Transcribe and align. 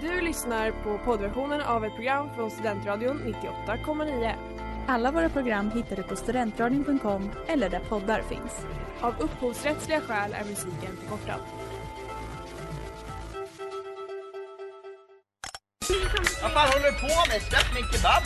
Du 0.00 0.20
lyssnar 0.20 0.70
på 0.70 0.98
poddversionen 1.04 1.60
av 1.60 1.84
ett 1.84 1.94
program 1.94 2.28
från 2.34 2.50
Studentradion 2.50 3.34
98,9. 3.66 4.34
Alla 4.88 5.10
våra 5.10 5.28
program 5.28 5.70
hittar 5.70 5.96
du 5.96 6.02
på 6.02 6.16
studentradion.com 6.16 7.30
eller 7.46 7.70
där 7.70 7.80
poddar 7.80 8.22
finns. 8.22 8.66
Av 9.00 9.14
upphovsrättsliga 9.18 10.00
skäl 10.00 10.32
är 10.32 10.44
musiken 10.44 10.96
förkortad. 11.00 11.40
Vad 16.42 16.52
fan 16.52 16.68
håller 16.68 16.90
du 16.90 16.98
på 17.00 17.06
med? 17.28 17.42
Släpp 17.42 17.74
min 17.74 17.84
kebab! 17.92 18.22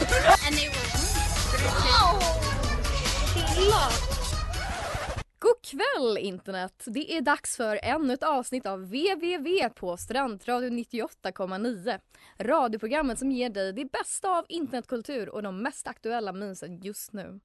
Kväll 5.72 6.18
internet! 6.18 6.84
Det 6.86 7.16
är 7.16 7.20
dags 7.20 7.56
för 7.56 7.80
ännu 7.82 8.14
ett 8.14 8.22
avsnitt 8.22 8.66
av 8.66 8.90
VVV 8.90 9.68
på 9.74 9.96
Studentradion 9.96 10.78
98,9. 10.78 12.00
Radioprogrammet 12.38 13.18
som 13.18 13.32
ger 13.32 13.50
dig 13.50 13.72
det 13.72 13.84
bästa 13.84 14.38
av 14.38 14.44
internetkultur 14.48 15.28
och 15.28 15.42
de 15.42 15.62
mest 15.62 15.86
aktuella 15.86 16.32
memesen 16.32 16.80
just 16.80 17.12
nu. 17.12 17.40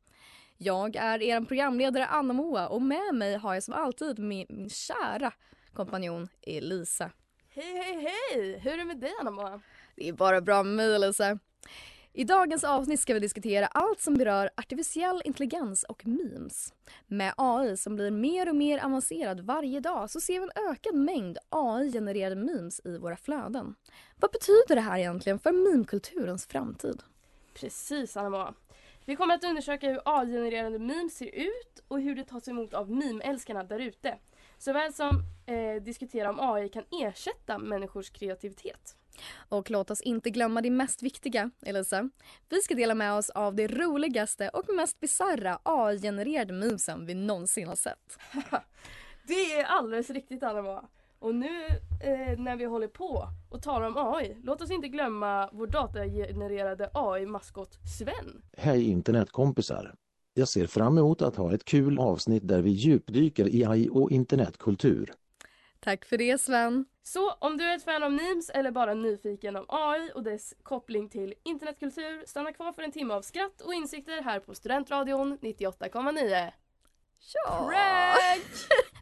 Jag 0.58 0.96
är 0.96 1.22
er 1.22 1.42
programledare 1.42 2.06
Anna 2.06 2.34
Moa 2.34 2.68
och 2.68 2.82
med 2.82 3.16
mig 3.16 3.38
har 3.38 3.54
jag 3.54 3.64
som 3.64 3.74
alltid 3.74 4.20
min, 4.20 4.46
min 4.50 4.70
kära 4.70 5.34
kompanjon 5.74 6.28
Elisa. 6.42 7.12
Hej, 7.50 7.76
hej, 7.76 8.10
hej! 8.34 8.60
Hur 8.60 8.74
är 8.74 8.78
det 8.78 8.86
med 8.86 9.00
dig 9.00 9.12
Anna 9.22 9.32
Moa? 9.32 9.62
Det 9.96 10.10
är 10.10 10.14
bara 10.14 10.42
bra 10.42 10.64
med 10.64 10.76
mig 10.76 10.96
Elisa. 10.96 11.40
I 12.18 12.24
dagens 12.24 12.64
avsnitt 12.64 13.00
ska 13.00 13.14
vi 13.14 13.20
diskutera 13.20 13.68
allt 13.68 14.02
som 14.02 14.14
berör 14.14 14.50
artificiell 14.56 15.22
intelligens 15.26 15.84
och 15.84 16.08
memes. 16.08 16.74
Med 17.08 17.34
AI 17.38 17.78
som 17.78 17.96
blir 17.96 18.12
mer 18.12 18.50
och 18.50 18.56
mer 18.56 18.86
avancerad 18.86 19.40
varje 19.40 19.80
dag 19.80 20.10
så 20.10 20.22
ser 20.22 20.40
vi 20.40 20.44
en 20.44 20.70
ökad 20.70 20.96
mängd 20.96 21.38
AI-genererade 21.50 22.36
memes 22.36 22.82
i 22.86 22.98
våra 22.98 23.18
flöden. 23.18 23.76
Vad 24.16 24.32
betyder 24.32 24.76
det 24.76 24.82
här 24.82 25.00
egentligen 25.00 25.40
för 25.40 25.52
memekulturens 25.52 26.46
framtid? 26.46 27.04
Precis 27.54 28.18
Anna 28.18 28.30
Moa. 28.30 28.54
Vi 29.06 29.16
kommer 29.16 29.36
att 29.36 29.44
undersöka 29.44 29.88
hur 29.88 30.02
AI-genererade 30.06 30.80
memes 30.80 31.18
ser 31.18 31.36
ut 31.36 31.84
och 31.88 32.02
hur 32.02 32.16
det 32.16 32.24
tas 32.24 32.48
emot 32.48 32.74
av 32.74 32.92
meme-älskarna 32.92 33.64
där 33.64 33.80
ute. 33.80 34.18
Såväl 34.58 34.94
som 34.94 35.24
eh, 35.46 35.84
diskutera 35.84 36.30
om 36.30 36.40
AI 36.40 36.70
kan 36.70 36.84
ersätta 37.02 37.58
människors 37.58 38.10
kreativitet. 38.10 38.96
Och 39.50 39.72
låt 39.72 39.92
oss 39.92 40.02
inte 40.02 40.30
glömma 40.30 40.62
det 40.62 40.70
mest 40.70 41.04
viktiga, 41.04 41.52
Elisa. 41.66 42.10
Vi 42.50 42.62
ska 42.62 42.76
dela 42.76 42.96
med 42.96 43.14
oss 43.14 43.30
av 43.30 43.56
det 43.56 43.68
roligaste 43.68 44.50
och 44.50 44.76
mest 44.76 45.00
bisarra 45.00 45.60
AI-genererade 45.64 46.54
memesen 46.54 47.06
vi 47.06 47.14
någonsin 47.14 47.68
har 47.68 47.76
sett. 47.76 48.18
Det 49.28 49.54
är 49.54 49.64
alldeles 49.64 50.10
riktigt 50.10 50.44
Anna 50.44 50.62
Moa. 50.62 50.86
Och 51.20 51.36
nu 51.36 51.66
eh, 52.04 52.40
när 52.40 52.56
vi 52.56 52.66
håller 52.66 52.88
på 52.88 53.28
och 53.50 53.62
talar 53.62 53.88
om 53.88 54.14
AI, 54.16 54.38
låt 54.44 54.62
oss 54.62 54.72
inte 54.72 54.88
glömma 54.88 55.50
vår 55.54 55.68
datagenererade 55.68 56.90
AI-maskot 56.94 57.78
Sven. 57.98 58.42
Hej 58.58 58.90
internetkompisar! 58.90 59.96
Jag 60.34 60.48
ser 60.48 60.68
fram 60.68 60.98
emot 60.98 61.22
att 61.22 61.36
ha 61.36 61.54
ett 61.54 61.66
kul 61.66 62.00
avsnitt 62.00 62.48
där 62.48 62.62
vi 62.62 62.70
djupdyker 62.70 63.48
i 63.48 63.66
AI 63.66 63.90
och 63.92 64.12
internetkultur. 64.12 65.14
Tack 65.80 66.06
för 66.06 66.18
det 66.18 66.42
Sven. 66.42 66.86
Så 67.08 67.32
om 67.32 67.58
du 67.58 67.64
är 67.64 67.76
ett 67.76 67.84
fan 67.84 68.04
av 68.04 68.12
memes 68.12 68.50
eller 68.50 68.72
bara 68.72 68.94
nyfiken 68.94 69.56
om 69.56 69.66
AI 69.70 70.12
och 70.16 70.24
dess 70.24 70.54
koppling 70.64 71.10
till 71.10 71.34
internetkultur, 71.44 72.24
stanna 72.26 72.54
kvar 72.54 72.74
för 72.74 72.82
en 72.82 72.92
timme 72.92 73.14
av 73.14 73.22
skratt 73.22 73.62
och 73.62 73.74
insikter 73.74 74.22
här 74.22 74.40
på 74.40 74.56
Studentradion 74.56 75.38
98,9. 75.42 76.52
Ja. 77.34 77.70
Prank! 77.70 78.44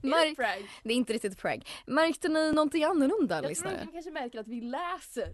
Märk- 0.02 0.36
Prank. 0.36 0.66
det 0.84 0.90
är 0.94 0.98
inte 0.98 1.14
riktigt 1.14 1.38
prank. 1.38 1.68
Märkte 1.86 2.30
ni 2.30 2.52
någonting 2.52 2.84
annorlunda 2.84 3.36
Jag 3.36 3.42
tror 3.44 3.50
lyssnare? 3.50 3.76
att 3.76 3.86
de 3.86 3.92
kanske 3.92 4.12
märker 4.12 4.40
att 4.40 4.48
vi 4.48 4.62
läser 4.62 5.28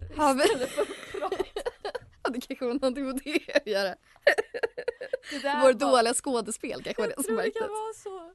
istället 0.44 0.70
för 0.70 0.82
att 0.82 0.88
prata. 1.12 1.44
Ja, 2.34 2.40
det 2.48 2.54
kanske 2.54 2.64
någonting 2.64 3.06
med 3.06 3.20
det 3.24 3.54
att 3.56 3.66
göra. 3.66 3.94
Det 5.30 5.38
Vår 5.42 5.62
var- 5.62 5.72
dåliga 5.72 6.14
skådespel 6.14 6.82
kanske 6.84 7.02
var 7.02 7.08
det 7.08 7.14
Jag 7.16 7.24
som 7.24 7.24
tror 7.24 7.36
det 7.36 7.42
märktes. 7.42 7.60
kan 7.62 7.68
vara 7.70 7.92
så. 7.92 8.32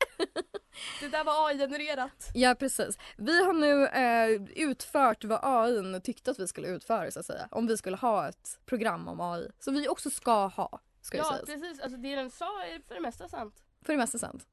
Det 1.00 1.08
där 1.08 1.24
var 1.24 1.48
AI-genererat. 1.50 2.30
Ja 2.34 2.56
precis. 2.60 2.98
Vi 3.18 3.44
har 3.46 3.54
nu 3.54 3.88
eh, 3.88 4.42
utfört 4.70 5.24
vad 5.24 5.40
AI 5.44 6.00
tyckte 6.00 6.32
att 6.32 6.40
vi 6.40 6.48
skulle 6.48 6.68
utföra 6.68 7.12
så 7.12 7.20
att 7.20 7.26
säga. 7.26 7.48
Om 7.52 7.68
vi 7.68 7.78
skulle 7.78 7.98
ha 7.98 8.30
ett 8.30 8.60
program 8.66 9.08
om 9.08 9.22
AI. 9.22 9.52
Som 9.60 9.74
vi 9.74 9.88
också 9.88 10.10
ska 10.10 10.46
ha. 10.48 10.82
Ska 11.02 11.18
Ja 11.18 11.38
precis, 11.46 11.80
alltså 11.80 11.98
det 11.98 12.16
den 12.16 12.32
sa 12.32 12.64
är 12.64 12.80
för 12.88 12.96
det 12.96 13.02
mesta 13.02 13.30
sant. 13.30 13.56
För 13.86 13.94
det 13.94 13.98
mesta 14.00 14.18
sant. 14.20 14.44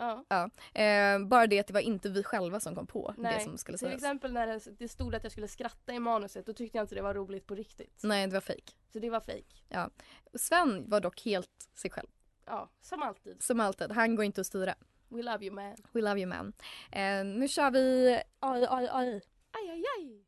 Ja. 0.00 0.24
Ja. 0.28 0.50
Eh, 0.82 1.18
bara 1.26 1.46
det 1.46 1.60
att 1.60 1.66
det 1.66 1.72
var 1.72 1.80
inte 1.80 2.08
vi 2.08 2.22
själva 2.22 2.60
som 2.60 2.74
kom 2.74 2.86
på 2.86 3.14
det 3.16 3.22
Nej, 3.22 3.40
som 3.40 3.58
skulle 3.58 3.78
Till 3.78 3.86
sägas. 3.86 4.02
exempel 4.02 4.32
när 4.32 4.46
det, 4.46 4.60
det 4.78 4.88
stod 4.88 5.14
att 5.14 5.22
jag 5.22 5.32
skulle 5.32 5.48
skratta 5.48 5.92
i 5.92 5.98
manuset 5.98 6.46
då 6.46 6.52
tyckte 6.52 6.78
jag 6.78 6.84
inte 6.84 6.94
det 6.94 7.02
var 7.02 7.14
roligt 7.14 7.46
på 7.46 7.54
riktigt. 7.54 8.00
Nej 8.02 8.26
det 8.26 8.32
var 8.34 8.40
fejk. 8.40 8.76
Så 8.92 8.98
det 8.98 9.10
var 9.10 9.20
fake. 9.20 9.90
Sven 10.34 10.90
var 10.90 11.00
dock 11.00 11.24
helt 11.24 11.68
sig 11.74 11.90
själv. 11.90 12.08
Ja, 12.46 12.70
som 12.80 13.02
alltid. 13.02 13.42
Som 13.42 13.60
alltid. 13.60 13.92
Han 13.92 14.16
går 14.16 14.24
inte 14.24 14.40
att 14.40 14.46
styra. 14.46 14.74
We 15.08 15.22
love 15.22 15.44
you 15.46 15.54
man. 15.54 15.76
We 15.92 16.00
love 16.00 16.20
you 16.20 16.28
man. 16.28 16.52
Eh, 16.92 17.24
nu 17.24 17.48
kör 17.48 17.70
vi 17.70 18.10
AI, 18.40 18.66
AI, 18.68 18.88
AI. 18.88 19.20
Aj, 19.52 19.70
aj, 19.70 19.84
aj. 19.98 20.24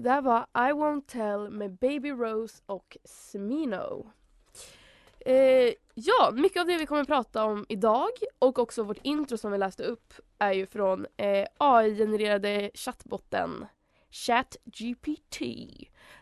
Det 0.00 0.08
där 0.08 0.22
var 0.22 0.40
I 0.40 0.72
won't 0.72 1.06
tell 1.06 1.50
med 1.50 1.70
Baby 1.70 2.10
Rose 2.10 2.62
och 2.66 2.96
Smino. 3.04 4.10
Eh, 5.20 5.74
ja, 5.94 6.30
mycket 6.34 6.60
av 6.60 6.66
det 6.66 6.76
vi 6.76 6.86
kommer 6.86 7.02
att 7.02 7.08
prata 7.08 7.44
om 7.44 7.66
idag 7.68 8.10
och 8.38 8.58
också 8.58 8.82
vårt 8.82 8.98
intro 9.02 9.36
som 9.38 9.52
vi 9.52 9.58
läste 9.58 9.82
upp 9.82 10.14
är 10.38 10.52
ju 10.52 10.66
från 10.66 11.06
eh, 11.16 11.46
AI-genererade 11.58 12.70
chattbotten 12.74 13.66
ChatGPT 14.10 15.36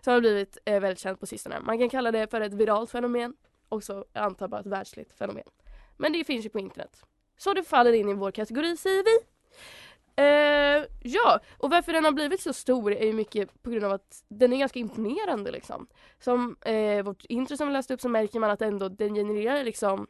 som 0.00 0.12
har 0.12 0.20
blivit 0.20 0.58
eh, 0.64 0.80
väldigt 0.80 0.98
känt 0.98 1.20
på 1.20 1.26
sistone. 1.26 1.60
Man 1.60 1.78
kan 1.78 1.88
kalla 1.88 2.12
det 2.12 2.30
för 2.30 2.40
ett 2.40 2.54
viralt 2.54 2.90
fenomen 2.90 3.36
och 3.68 3.84
så 3.84 4.04
jag 4.12 4.24
antar 4.24 4.48
bara 4.48 4.60
ett 4.60 4.66
världsligt 4.66 5.14
fenomen. 5.14 5.48
Men 5.96 6.12
det 6.12 6.24
finns 6.24 6.44
ju 6.44 6.50
på 6.50 6.58
internet. 6.58 7.04
Så 7.36 7.54
det 7.54 7.62
faller 7.62 7.92
in 7.92 8.08
i 8.08 8.14
vår 8.14 8.30
kategori 8.30 8.76
säger 8.76 9.04
vi. 9.04 9.37
Eh, 10.18 10.84
ja, 11.02 11.40
och 11.58 11.70
varför 11.70 11.92
den 11.92 12.04
har 12.04 12.12
blivit 12.12 12.40
så 12.40 12.52
stor 12.52 12.92
är 12.92 13.06
ju 13.06 13.12
mycket 13.12 13.62
på 13.62 13.70
grund 13.70 13.84
av 13.84 13.92
att 13.92 14.24
den 14.28 14.52
är 14.52 14.56
ganska 14.56 14.78
imponerande 14.78 15.50
liksom. 15.50 15.86
Som 16.20 16.56
eh, 16.60 17.02
vårt 17.02 17.24
intro 17.24 17.56
som 17.56 17.66
vi 17.66 17.72
läste 17.72 17.94
upp 17.94 18.00
så 18.00 18.08
märker 18.08 18.40
man 18.40 18.50
att 18.50 18.62
ändå 18.62 18.88
den 18.88 19.14
genererar 19.14 19.64
liksom 19.64 20.06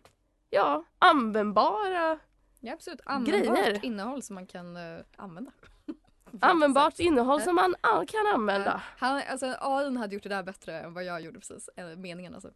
ja, 0.50 0.84
användbara, 0.98 2.18
Ja 2.60 2.72
absolut. 2.72 3.00
Grejer. 3.04 3.48
Användbart 3.48 3.84
innehåll 3.84 4.22
som 4.22 4.34
man 4.34 4.46
kan 4.46 4.76
eh, 4.76 5.00
använda. 5.16 5.50
användbart 6.40 6.98
innehåll 6.98 7.40
som 7.40 7.54
man 7.54 7.74
kan 8.08 8.26
använda. 8.34 8.70
Ja. 8.70 8.80
Han, 8.98 9.22
alltså, 9.30 9.56
AI 9.60 9.96
hade 9.96 10.14
gjort 10.14 10.22
det 10.22 10.28
där 10.28 10.42
bättre 10.42 10.80
än 10.80 10.94
vad 10.94 11.04
jag 11.04 11.20
gjorde 11.20 11.38
precis. 11.38 11.68
Eh, 11.76 11.86
meningen 11.86 12.34
alltså. 12.34 12.50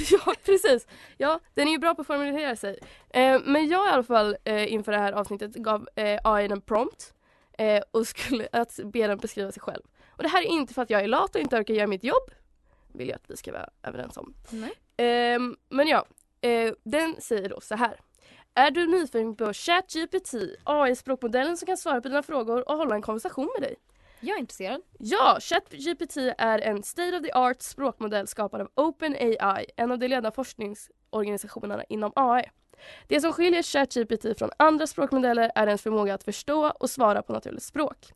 Ja, 0.10 0.34
precis. 0.44 0.86
Ja, 1.16 1.40
den 1.54 1.68
är 1.68 1.72
ju 1.72 1.78
bra 1.78 1.94
på 1.94 2.00
att 2.00 2.06
formulera 2.06 2.56
sig. 2.56 2.78
Eh, 3.10 3.40
men 3.44 3.68
jag 3.68 3.86
i 3.86 3.90
alla 3.90 4.02
fall 4.02 4.36
eh, 4.44 4.72
inför 4.72 4.92
det 4.92 4.98
här 4.98 5.12
avsnittet 5.12 5.54
gav 5.54 5.88
eh, 5.96 6.20
AI 6.24 6.44
en 6.44 6.60
prompt 6.60 7.14
eh, 7.58 7.82
och 7.90 8.06
skulle 8.06 8.48
att 8.52 8.80
be 8.84 9.06
den 9.06 9.18
beskriva 9.18 9.52
sig 9.52 9.62
själv. 9.62 9.82
Och 10.10 10.22
det 10.22 10.28
här 10.28 10.42
är 10.42 10.46
inte 10.46 10.74
för 10.74 10.82
att 10.82 10.90
jag 10.90 11.02
är 11.02 11.08
lat 11.08 11.34
och 11.34 11.40
inte 11.40 11.56
orkar 11.56 11.74
göra 11.74 11.86
mitt 11.86 12.04
jobb. 12.04 12.30
Vill 12.92 13.08
jag 13.08 13.16
att 13.16 13.30
vi 13.30 13.36
ska 13.36 13.52
vara 13.52 13.68
överens 13.82 14.16
om. 14.16 14.34
Ehm, 14.96 15.56
men 15.68 15.88
ja, 15.88 16.06
eh, 16.40 16.72
den 16.84 17.20
säger 17.20 17.48
då 17.48 17.60
så 17.60 17.74
här. 17.74 18.00
Är 18.54 18.70
du 18.70 18.86
nyfiken 18.86 19.36
på 19.36 19.52
ChatGPT, 19.52 20.34
AI-språkmodellen 20.64 21.56
som 21.56 21.66
kan 21.66 21.76
svara 21.76 22.00
på 22.00 22.08
dina 22.08 22.22
frågor 22.22 22.68
och 22.68 22.76
hålla 22.76 22.94
en 22.94 23.02
konversation 23.02 23.50
med 23.58 23.68
dig? 23.68 23.76
Jag 24.24 24.36
är 24.36 24.40
intresserad. 24.40 24.80
Ja, 24.98 25.38
ChatGPT 25.40 26.16
är 26.38 26.58
en 26.58 26.82
state 26.82 27.16
of 27.16 27.22
the 27.22 27.32
art 27.32 27.62
språkmodell 27.62 28.26
skapad 28.26 28.60
av 28.60 28.70
OpenAI, 28.74 29.66
en 29.76 29.92
av 29.92 29.98
de 29.98 30.08
ledande 30.08 30.30
forskningsorganisationerna 30.34 31.84
inom 31.88 32.12
AI. 32.16 32.44
Det 33.06 33.20
som 33.20 33.32
skiljer 33.32 33.62
ChatGPT 33.62 34.38
från 34.38 34.50
andra 34.56 34.86
språkmodeller 34.86 35.52
är 35.54 35.66
dess 35.66 35.82
förmåga 35.82 36.14
att 36.14 36.24
förstå 36.24 36.72
och 36.80 36.90
svara 36.90 37.22
på 37.22 37.32
naturligt 37.32 37.62
språk. 37.62 38.12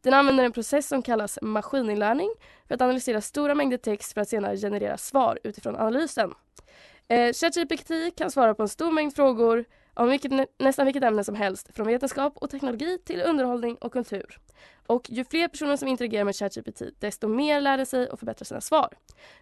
Den 0.00 0.14
använder 0.14 0.44
en 0.44 0.52
process 0.52 0.88
som 0.88 1.02
kallas 1.02 1.38
maskininlärning 1.42 2.30
för 2.68 2.74
att 2.74 2.80
analysera 2.80 3.20
stora 3.20 3.54
mängder 3.54 3.76
text 3.76 4.12
för 4.12 4.20
att 4.20 4.28
senare 4.28 4.56
generera 4.56 4.96
svar 4.96 5.38
utifrån 5.44 5.76
analysen. 5.76 6.34
Eh, 7.08 7.32
ChatGPT 7.32 7.90
kan 8.16 8.30
svara 8.30 8.54
på 8.54 8.62
en 8.62 8.68
stor 8.68 8.92
mängd 8.92 9.16
frågor 9.16 9.64
om 10.00 10.08
vilket, 10.08 10.32
nä- 10.32 10.46
nästan 10.58 10.86
vilket 10.86 11.02
ämne 11.04 11.24
som 11.24 11.34
helst, 11.34 11.74
från 11.74 11.86
vetenskap 11.86 12.36
och 12.36 12.50
teknologi 12.50 12.98
till 12.98 13.22
underhållning 13.22 13.76
och 13.76 13.92
kultur. 13.92 14.38
Och 14.86 15.10
ju 15.10 15.24
fler 15.24 15.48
personer 15.48 15.76
som 15.76 15.88
interagerar 15.88 16.24
med 16.24 16.36
ChatGPT, 16.36 16.82
desto 16.98 17.28
mer 17.28 17.60
lär 17.60 17.76
den 17.76 17.86
sig 17.86 18.08
och 18.08 18.18
förbättrar 18.18 18.44
sina 18.44 18.60
svar. 18.60 18.88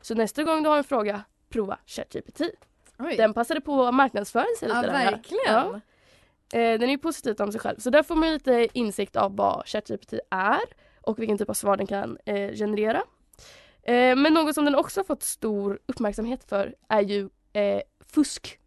Så 0.00 0.14
nästa 0.14 0.44
gång 0.44 0.62
du 0.62 0.68
har 0.68 0.78
en 0.78 0.84
fråga, 0.84 1.24
prova 1.48 1.78
ChatGPT. 1.86 2.40
Den 3.16 3.34
passade 3.34 3.60
på 3.60 3.84
att 3.84 3.94
marknadsföra 3.94 4.44
sig 4.58 4.68
lite 4.68 4.80
ja, 4.86 4.92
verkligen. 4.92 5.44
Ja. 5.46 5.80
Eh, 6.52 6.78
den 6.78 6.82
är 6.82 6.88
ju 6.88 6.98
positivt 6.98 7.40
om 7.40 7.52
sig 7.52 7.60
själv. 7.60 7.78
Så 7.78 7.90
där 7.90 8.02
får 8.02 8.14
man 8.14 8.32
lite 8.32 8.68
insikt 8.72 9.16
av 9.16 9.36
vad 9.36 9.66
ChatGPT 9.66 10.14
är 10.30 10.60
och 11.00 11.18
vilken 11.18 11.38
typ 11.38 11.50
av 11.50 11.54
svar 11.54 11.76
den 11.76 11.86
kan 11.86 12.18
eh, 12.24 12.52
generera. 12.52 13.02
Eh, 13.82 14.16
men 14.16 14.34
något 14.34 14.54
som 14.54 14.64
den 14.64 14.74
också 14.74 15.00
har 15.00 15.04
fått 15.04 15.22
stor 15.22 15.78
uppmärksamhet 15.86 16.44
för 16.44 16.74
är 16.88 17.00
ju 17.00 17.28
eh, 17.52 17.80
fusk 18.12 18.58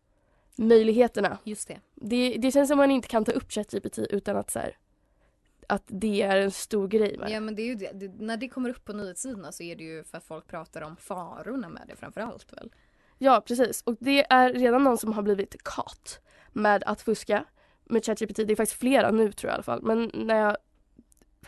möjligheterna. 0.62 1.38
Just 1.44 1.68
det. 1.68 1.80
Det, 1.96 2.38
det 2.38 2.52
känns 2.52 2.70
som 2.70 2.78
man 2.78 2.92
inte 2.92 3.08
kan 3.08 3.26
ta 3.26 3.32
upp 3.32 3.52
ChatGPT 3.52 3.98
utan 4.00 4.38
att 4.38 4.50
så 4.50 4.60
här, 4.60 4.78
att 5.68 5.84
det 5.88 6.22
är 6.22 6.38
en 6.38 6.52
stor 6.52 6.88
grej 6.88 7.18
med. 7.18 7.30
Ja 7.30 7.40
men 7.40 7.56
det 7.56 7.62
är 7.62 7.66
ju 7.66 7.76
det. 7.76 7.92
det. 7.94 8.08
När 8.20 8.38
det 8.38 8.50
kommer 8.50 8.70
upp 8.70 8.86
på 8.86 8.94
nyhetssidorna 8.94 9.52
så 9.52 9.64
är 9.64 9.76
det 9.76 9.84
ju 9.84 10.04
för 10.04 10.18
att 10.18 10.24
folk 10.24 10.48
pratar 10.48 10.82
om 10.82 10.96
farorna 10.96 11.70
med 11.70 11.84
det 11.88 11.96
framförallt 11.96 12.54
väl? 12.54 12.72
Ja, 13.18 13.42
precis. 13.46 13.82
Och 13.86 13.96
det 14.00 14.32
är 14.32 14.54
redan 14.54 14.84
någon 14.84 14.98
som 14.98 15.14
har 15.14 15.22
blivit 15.22 15.64
kat 15.64 16.20
med 16.52 16.84
att 16.84 17.02
fuska 17.02 17.46
med 17.86 18.06
ChatGPT. 18.06 18.36
Det 18.36 18.52
är 18.52 18.56
faktiskt 18.56 18.80
flera 18.80 19.12
nu 19.12 19.32
tror 19.32 19.50
jag 19.50 19.54
i 19.54 19.56
alla 19.56 19.64
fall. 19.64 19.82
Men 19.84 20.12
när, 20.14 20.36
jag, 20.36 20.58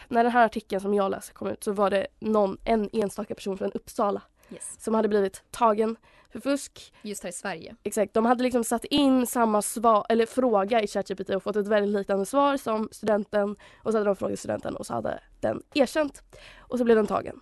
när 0.08 0.24
den 0.24 0.34
här 0.34 0.46
artikeln 0.46 0.82
som 0.82 0.94
jag 0.94 1.12
läser 1.12 1.34
kom 1.34 1.48
ut 1.48 1.64
så 1.64 1.72
var 1.72 1.90
det 1.90 2.08
någon, 2.20 2.58
en 2.64 2.90
enstaka 2.94 3.36
person 3.36 3.58
från 3.58 3.72
Uppsala 3.72 4.22
Yes. 4.54 4.76
som 4.80 4.94
hade 4.94 5.08
blivit 5.08 5.44
tagen 5.52 5.96
för 6.34 6.40
fusk. 6.40 6.94
Just 7.02 7.24
här 7.24 7.30
i 7.30 7.34
Sverige. 7.34 7.76
Exakt, 7.84 8.14
de 8.14 8.26
hade 8.26 8.44
liksom 8.44 8.64
satt 8.64 8.86
in 8.86 9.28
samma 9.28 9.62
svar, 9.62 10.06
eller 10.10 10.26
fråga 10.26 10.82
i 10.82 10.88
ChatGPT 10.88 11.30
och 11.30 11.44
fått 11.44 11.56
ett 11.56 11.68
väldigt 11.68 12.00
liknande 12.00 12.26
svar 12.26 12.58
som 12.58 12.90
studenten 12.92 13.56
och 13.84 13.92
så 13.92 13.98
hade 13.98 14.10
de 14.10 14.16
frågat 14.16 14.40
studenten 14.40 14.76
och 14.76 14.86
så 14.86 14.94
hade 14.94 15.20
den 15.40 15.64
erkänt 15.74 16.24
och 16.58 16.78
så 16.78 16.84
blev 16.84 16.98
den 16.98 17.08
tagen. 17.08 17.40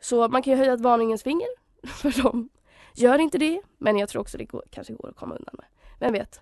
Så 0.00 0.28
man 0.28 0.42
kan 0.42 0.52
ju 0.52 0.58
höja 0.58 0.72
ett 0.72 0.80
varningens 0.80 1.22
finger 1.22 1.48
för 1.86 2.22
dem. 2.22 2.48
Gör 2.94 3.18
inte 3.18 3.38
det, 3.38 3.60
men 3.78 3.98
jag 3.98 4.08
tror 4.08 4.22
också 4.22 4.38
det 4.38 4.44
går, 4.44 4.64
kanske 4.70 4.92
går 4.92 5.08
att 5.08 5.16
komma 5.16 5.34
undan 5.34 5.54
med. 5.58 5.66
Vem 5.98 6.12
vet? 6.12 6.40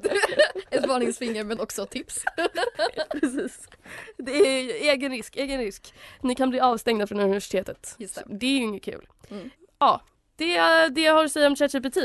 Ett 0.70 0.86
varningsfinger 0.86 1.44
men 1.44 1.60
också 1.60 1.86
tips. 1.86 2.24
Precis. 3.20 3.68
Det 4.16 4.32
är 4.32 4.92
egen 4.92 5.12
risk, 5.12 5.36
egen 5.36 5.60
risk. 5.60 5.94
Ni 6.20 6.34
kan 6.34 6.50
bli 6.50 6.60
avstängda 6.60 7.06
från 7.06 7.20
universitetet. 7.20 7.94
Just 7.98 8.14
det. 8.14 8.22
Det 8.26 8.46
är 8.46 8.50
ju 8.50 8.62
inget 8.62 8.82
kul. 8.82 9.08
Mm. 9.30 9.50
Ja, 9.78 10.00
det 10.40 10.56
är 10.56 10.90
det 10.90 11.00
jag 11.00 11.14
har 11.14 11.24
att 11.24 11.32
säga 11.32 11.46
om 11.46 11.56
ChatGPT. 11.56 11.98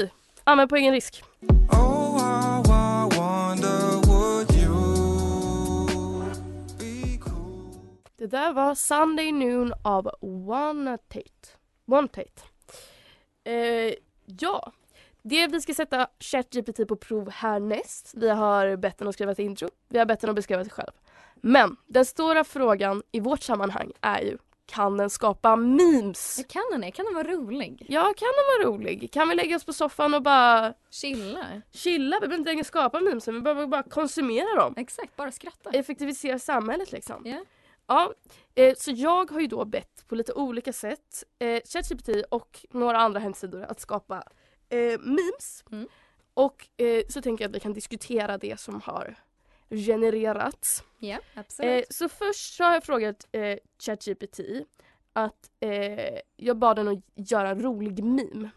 Använd 0.43 0.69
på 0.69 0.75
egen 0.75 0.93
risk. 0.93 1.23
Det 8.17 8.27
där 8.27 8.53
var 8.53 8.75
Sunday 8.75 9.31
Noon 9.31 9.73
av 9.83 10.11
One 10.49 10.97
Tate. 10.97 11.47
One 11.85 12.07
Tate. 12.07 12.41
Eh, 13.43 13.93
ja, 14.25 14.71
det 15.21 15.47
vi 15.47 15.61
ska 15.61 15.73
sätta 15.73 16.07
ChatGPT 16.19 16.87
på 16.87 16.95
prov 16.95 17.29
härnäst. 17.29 18.13
Vi 18.15 18.29
har 18.29 18.75
bett 18.75 18.97
den 18.97 19.07
att 19.07 19.13
skriva 19.13 19.31
ett 19.31 19.39
intro. 19.39 19.69
Vi 19.89 19.99
har 19.99 20.05
bett 20.05 20.21
den 20.21 20.29
att 20.29 20.35
beskriva 20.35 20.63
sig 20.63 20.71
själv. 20.71 20.91
Men 21.35 21.75
den 21.87 22.05
stora 22.05 22.43
frågan 22.43 23.03
i 23.11 23.19
vårt 23.19 23.43
sammanhang 23.43 23.91
är 24.01 24.21
ju 24.21 24.37
kan 24.65 24.97
den 24.97 25.09
skapa 25.09 25.55
memes? 25.55 26.35
Jag 26.37 26.47
kan 26.47 26.63
den 26.71 26.81
det? 26.81 26.91
Kan 26.91 27.05
den 27.05 27.13
vara 27.13 27.27
rolig? 27.27 27.85
Ja, 27.89 28.01
kan 28.03 28.27
den 28.27 28.65
vara 28.67 28.75
rolig? 28.75 29.11
Kan 29.11 29.29
vi 29.29 29.35
lägga 29.35 29.55
oss 29.55 29.65
på 29.65 29.73
soffan 29.73 30.13
och 30.13 30.21
bara 30.21 30.73
Chilla? 30.89 31.61
chilla? 31.71 32.17
Vi 32.21 32.27
behöver 32.27 32.37
inte 32.37 32.49
längre 32.51 32.63
skapa 32.63 32.99
memes, 32.99 33.27
vi 33.27 33.41
behöver 33.41 33.67
bara 33.67 33.83
konsumera 33.83 34.55
dem. 34.55 34.73
Exakt, 34.77 35.15
bara 35.15 35.31
skratta. 35.31 35.69
Effektivisera 35.69 36.39
samhället 36.39 36.91
liksom. 36.91 37.21
Ja. 37.25 37.45
Ja, 37.87 38.13
eh, 38.55 38.75
så 38.77 38.91
jag 38.91 39.31
har 39.31 39.39
ju 39.39 39.47
då 39.47 39.65
bett 39.65 40.07
på 40.07 40.15
lite 40.15 40.33
olika 40.33 40.73
sätt 40.73 41.23
eh, 41.39 41.61
ChatGPT 41.65 42.09
och 42.29 42.65
några 42.71 42.97
andra 42.97 43.19
hemsidor 43.19 43.63
att 43.63 43.79
skapa 43.79 44.23
eh, 44.69 44.99
memes. 44.99 45.63
Mm. 45.71 45.87
Och 46.33 46.67
eh, 46.77 47.03
så 47.09 47.21
tänker 47.21 47.43
jag 47.43 47.49
att 47.49 47.55
vi 47.55 47.59
kan 47.59 47.73
diskutera 47.73 48.37
det 48.37 48.59
som 48.59 48.81
har 48.81 49.15
genererats. 49.69 50.83
Ja, 50.99 51.15
Eh, 51.15 51.19
absolut. 51.39 51.85
så 51.93 52.09
först 52.09 52.53
så 52.55 52.63
har 52.63 52.73
jag 52.73 52.83
frågat 52.83 53.27
eh, 53.31 53.57
ChatGPT 53.79 54.39
att 55.13 55.49
eh, 55.59 56.19
jag 56.35 56.57
bad 56.57 56.75
den 56.75 56.87
att 56.87 56.99
göra 57.31 57.49
en 57.49 57.61
rolig 57.61 58.03
meme. 58.03 58.49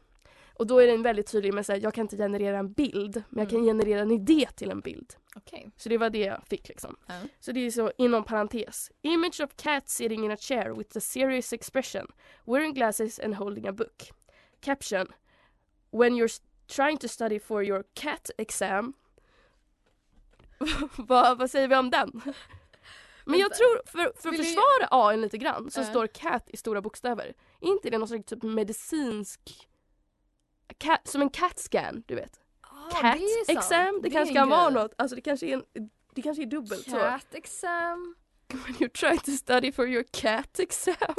Och 0.54 0.66
då 0.66 0.78
är 0.78 0.86
den 0.86 1.02
väldigt 1.02 1.26
tydlig 1.32 1.54
med 1.54 1.70
att 1.70 1.82
jag 1.82 1.94
kan 1.94 2.02
inte 2.04 2.16
generera 2.16 2.58
en 2.58 2.72
bild 2.72 3.22
men 3.28 3.42
jag 3.42 3.50
kan 3.50 3.60
Mm. 3.60 3.66
generera 3.78 4.00
en 4.00 4.10
idé 4.10 4.48
till 4.56 4.70
en 4.70 4.80
bild. 4.80 5.14
Okej. 5.36 5.70
Så 5.76 5.88
det 5.88 5.98
var 5.98 6.10
det 6.10 6.18
jag 6.18 6.42
fick 6.46 6.68
liksom. 6.68 6.96
Ja. 7.06 7.14
Så 7.40 7.52
det 7.52 7.60
är 7.66 7.70
så 7.70 7.92
inom 7.98 8.24
parentes. 8.24 8.90
Image 9.02 9.40
of 9.40 9.50
cat 9.56 9.88
sitting 9.88 10.24
in 10.24 10.30
a 10.30 10.36
chair 10.36 10.70
with 10.74 10.96
a 10.96 11.00
serious 11.00 11.52
expression, 11.52 12.06
wearing 12.44 12.74
glasses 12.74 13.18
and 13.20 13.34
holding 13.34 13.66
a 13.66 13.72
book. 13.72 14.02
Caption. 14.60 15.06
When 15.90 16.14
you're 16.16 16.40
trying 16.66 16.98
to 16.98 17.08
study 17.08 17.40
for 17.40 17.64
your 17.64 17.84
cat 17.94 18.30
exam. 18.38 18.92
vad, 20.96 21.38
vad 21.38 21.50
säger 21.50 21.68
vi 21.68 21.76
om 21.76 21.90
den? 21.90 22.20
Men 23.24 23.38
jag 23.40 23.54
tror, 23.54 23.82
för, 23.86 24.20
för 24.22 24.28
att 24.28 24.36
försvara 24.36 24.88
AI 24.90 25.16
lite 25.16 25.38
grann 25.38 25.70
så 25.70 25.80
Ja. 25.80 25.84
står 25.84 26.06
cat 26.06 26.44
i 26.50 26.56
stora 26.56 26.80
bokstäver. 26.80 27.34
Är 27.60 27.68
inte 27.68 27.90
det 27.90 27.98
någon 27.98 28.08
slags 28.08 28.24
typ 28.24 28.42
medicinsk... 28.42 29.68
Cat, 30.78 31.08
som 31.08 31.22
en 31.22 31.30
cat 31.30 31.58
scan, 31.58 32.02
du 32.06 32.14
vet. 32.14 32.40
Ah, 32.60 32.90
Cat 32.90 33.18
det 33.46 33.52
exam, 33.52 34.00
det, 34.02 34.08
är 34.08 34.12
kanske 34.12 34.34
kan 34.34 34.48
vara 34.48 34.70
något. 34.70 34.94
Alltså 34.98 35.14
det 35.16 35.22
kanske 35.22 35.46
är, 35.46 35.52
en, 35.54 35.64
det 36.14 36.22
kanske 36.22 36.42
är 36.42 36.46
dubbelt 36.46 36.84
så. 36.84 36.96
Cat 36.96 37.34
exam. 37.34 38.16
When 38.52 38.74
you're 38.74 38.98
trying 38.98 39.18
to 39.18 39.30
study 39.30 39.72
for 39.72 39.88
your 39.88 40.04
cat 40.12 40.58
exam. 40.58 41.14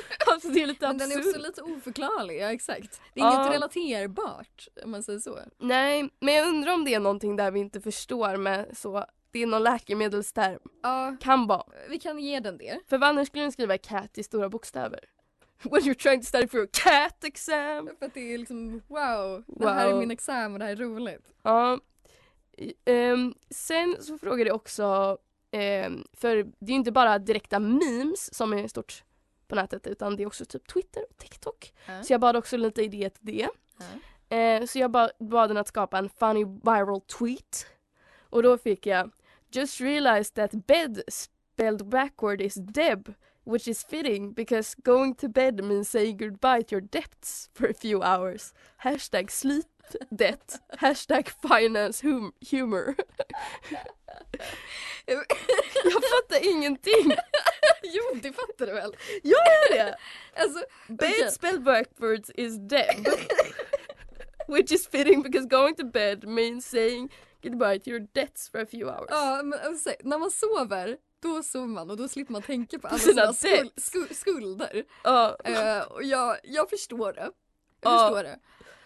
alltså 0.26 0.48
det 0.48 0.62
är 0.62 0.66
lite 0.66 0.86
Men 0.88 0.98
den 0.98 1.12
är 1.12 1.16
också 1.16 1.28
absurt. 1.28 1.42
lite 1.46 1.62
oförklarlig, 1.62 2.40
ja 2.40 2.52
exakt. 2.52 3.00
Det 3.14 3.20
är 3.20 3.24
Ja. 3.24 3.42
inget 3.42 3.54
relaterbart 3.54 4.68
om 4.84 4.90
man 4.90 5.02
säger 5.02 5.18
så. 5.18 5.38
Nej, 5.58 6.08
men 6.20 6.34
jag 6.34 6.48
undrar 6.48 6.72
om 6.74 6.84
det 6.84 6.94
är 6.94 7.00
någonting 7.00 7.36
där 7.36 7.50
vi 7.50 7.60
inte 7.60 7.80
förstår 7.80 8.36
med 8.36 8.76
så. 8.76 9.04
Det 9.30 9.42
är 9.42 9.46
någon 9.46 9.62
läkemedelsterm. 9.62 10.58
Ja, 10.82 11.16
Kan 11.20 11.46
vara. 11.46 11.64
vi 11.88 11.98
kan 11.98 12.18
ge 12.18 12.40
den 12.40 12.58
det. 12.58 12.78
För 12.88 12.98
vad 12.98 13.08
annars 13.08 13.28
skulle 13.28 13.44
den 13.44 13.52
skriva 13.52 13.78
cat 13.78 14.18
i 14.18 14.22
stora 14.22 14.48
bokstäver? 14.48 15.00
When 15.62 15.80
you're 15.80 15.94
trying 15.94 16.20
to 16.20 16.26
study 16.26 16.48
for 16.48 16.58
your 16.58 16.68
cat 16.72 17.24
exam. 17.24 17.90
För 17.98 18.06
att 18.06 18.14
det 18.14 18.34
är 18.34 18.38
liksom 18.38 18.82
wow, 18.88 19.44
det 19.46 19.70
här 19.70 19.86
är 19.86 19.90
Wow. 19.90 20.00
min 20.00 20.10
examen 20.10 20.52
och 20.52 20.58
det 20.58 20.64
här 20.64 20.72
är 20.72 20.76
roligt. 20.76 21.22
Ja. 21.42 21.78
Ehm, 22.84 23.34
sen 23.50 23.96
så 24.00 24.18
frågade 24.18 24.48
jag 24.50 24.56
också, 24.56 25.18
ehm, 25.50 26.04
för 26.12 26.36
det 26.36 26.66
är 26.66 26.70
ju 26.70 26.74
inte 26.74 26.92
bara 26.92 27.18
direkta 27.18 27.58
memes 27.58 28.34
som 28.34 28.52
är 28.52 28.68
stort 28.68 29.04
på 29.52 29.56
nätet 29.56 29.86
utan 29.86 30.16
det 30.16 30.22
är 30.22 30.26
också 30.26 30.44
typ 30.44 30.66
Twitter 30.72 31.04
och 31.10 31.16
TikTok. 31.16 31.72
Ja. 31.86 32.02
Så 32.02 32.12
jag 32.12 32.20
bad 32.20 32.36
också 32.36 32.56
lite 32.56 32.82
idéer 32.82 33.08
till 33.08 33.26
det. 33.26 33.48
Ja. 33.78 34.36
Eh, 34.36 34.66
så 34.66 34.78
jag 34.78 34.90
ba- 34.90 35.10
bad 35.18 35.50
den 35.50 35.56
att 35.56 35.68
skapa 35.68 35.98
en 35.98 36.08
funny 36.08 36.44
viral 36.44 37.00
tweet. 37.00 37.66
Och 38.30 38.42
då 38.42 38.58
fick 38.58 38.86
jag 38.86 39.10
Just 39.54 39.80
realized 39.80 40.34
that 40.34 40.66
bed 40.66 41.02
spelled 41.08 41.86
backward 41.86 42.40
is 42.40 42.54
deb 42.54 43.14
which 43.44 43.68
is 43.68 43.84
fitting 43.84 44.32
because 44.32 44.74
going 44.84 45.14
to 45.14 45.28
bed 45.28 45.64
means 45.64 45.90
saying 45.90 46.16
goodbye 46.16 46.62
to 46.62 46.74
your 46.74 46.80
debts 46.80 47.50
for 47.54 47.66
a 47.70 47.74
few 47.74 48.02
hours. 48.02 48.54
Hashtag 48.76 49.30
sleep 49.30 49.66
debt. 50.10 50.60
Hashtag 50.78 51.28
finance 51.48 52.06
hum- 52.06 52.32
humor. 52.50 52.94
jag 55.06 55.92
fattar 55.94 56.50
ingenting. 56.50 57.12
jo, 57.82 58.02
det 58.22 58.32
fattar 58.32 58.66
du 58.66 58.72
väl? 58.72 58.96
Jag 59.22 59.46
gör 59.46 59.74
det! 59.76 59.96
Alltså, 60.36 60.64
Bed 60.88 61.10
Okej. 61.18 61.30
spelled 61.30 61.62
backwards 61.62 62.30
is 62.34 62.56
deb. 62.68 63.06
Which 64.48 64.72
is 64.72 64.88
fitting 64.88 65.22
because 65.22 65.46
going 65.48 65.74
to 65.74 65.84
bed 65.86 66.24
means 66.28 66.66
saying 66.66 67.12
goodbye 67.42 67.78
to 67.78 67.90
your 67.90 68.00
debts 68.12 68.48
for 68.50 68.60
a 68.60 68.66
few 68.66 68.86
hours. 68.90 69.06
ja, 69.10 69.42
men 69.44 69.58
alltså, 69.64 69.90
när 70.00 70.18
man 70.18 70.30
sover 70.30 70.96
då 71.22 71.42
sover 71.42 71.66
man 71.66 71.90
och 71.90 71.96
då 71.96 72.08
slipper 72.08 72.32
man 72.32 72.42
tänka 72.42 72.78
på 72.78 72.88
alla 72.88 72.98
Sina 72.98 73.32
skul- 73.32 74.14
skulder. 74.14 74.84
Ja. 75.04 75.36
Eh, 75.44 75.82
och 75.82 76.02
jag, 76.02 76.36
jag 76.42 76.70
förstår 76.70 77.12
det. 77.12 77.20
Jag 77.80 77.92
Ja. 77.92 77.98
förstår 78.08 78.22
det. 78.24 78.38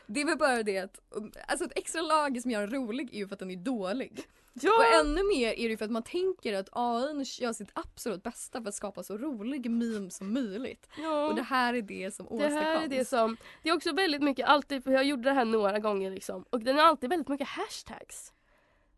Det 0.07 0.21
är 0.21 0.25
väl 0.25 0.39
bara 0.39 0.63
det 0.63 0.79
att, 0.79 1.01
alltså 1.49 1.65
ett 1.65 1.73
extra 1.79 2.03
lager 2.03 2.41
som 2.41 2.51
gör 2.51 2.61
den 2.67 2.71
rolig 2.71 3.15
är 3.15 3.19
ju 3.19 3.29
för 3.29 3.35
att 3.35 3.39
den 3.39 3.51
är 3.51 3.57
dålig. 3.57 4.21
Och 4.55 4.63
ja. 4.63 5.01
ännu 5.01 5.23
mer 5.23 5.49
är 5.53 5.63
det 5.63 5.69
ju 5.69 5.77
för 5.77 5.85
att 5.85 5.91
man 5.91 6.03
tänker 6.03 6.55
att 6.55 6.69
AI 6.73 7.25
gör 7.41 7.53
sitt 7.53 7.71
absolut 7.73 8.23
bästa 8.23 8.63
för 8.63 8.69
att 8.69 8.75
skapa 8.75 9.03
så 9.03 9.17
rolig 9.19 9.71
meme 9.71 10.11
som 10.11 10.33
möjligt. 10.33 10.89
ja. 11.03 11.27
Och 11.27 11.35
det 11.35 11.43
här 11.43 11.75
är 11.75 11.83
det 11.83 12.15
som 12.15 12.27
Det 12.27 12.35
åstadkoms. 12.35 12.63
här 12.63 12.83
är 12.85 12.89
det 12.89 13.05
som, 13.05 13.37
det 13.63 13.69
är 13.69 13.75
också 13.77 13.93
väldigt 13.93 14.23
mycket 14.23 14.49
alltid, 14.49 14.85
för 14.85 14.91
jag 14.91 15.05
gjorde 15.05 15.23
det 15.23 15.33
här 15.33 15.45
några 15.45 15.79
gånger 15.79 16.11
liksom, 16.11 16.45
och 16.51 16.61
den 16.61 16.79
är 16.79 16.83
alltid 16.83 17.11
väldigt 17.11 17.29
mycket 17.29 17.49
hashtags. 17.49 18.33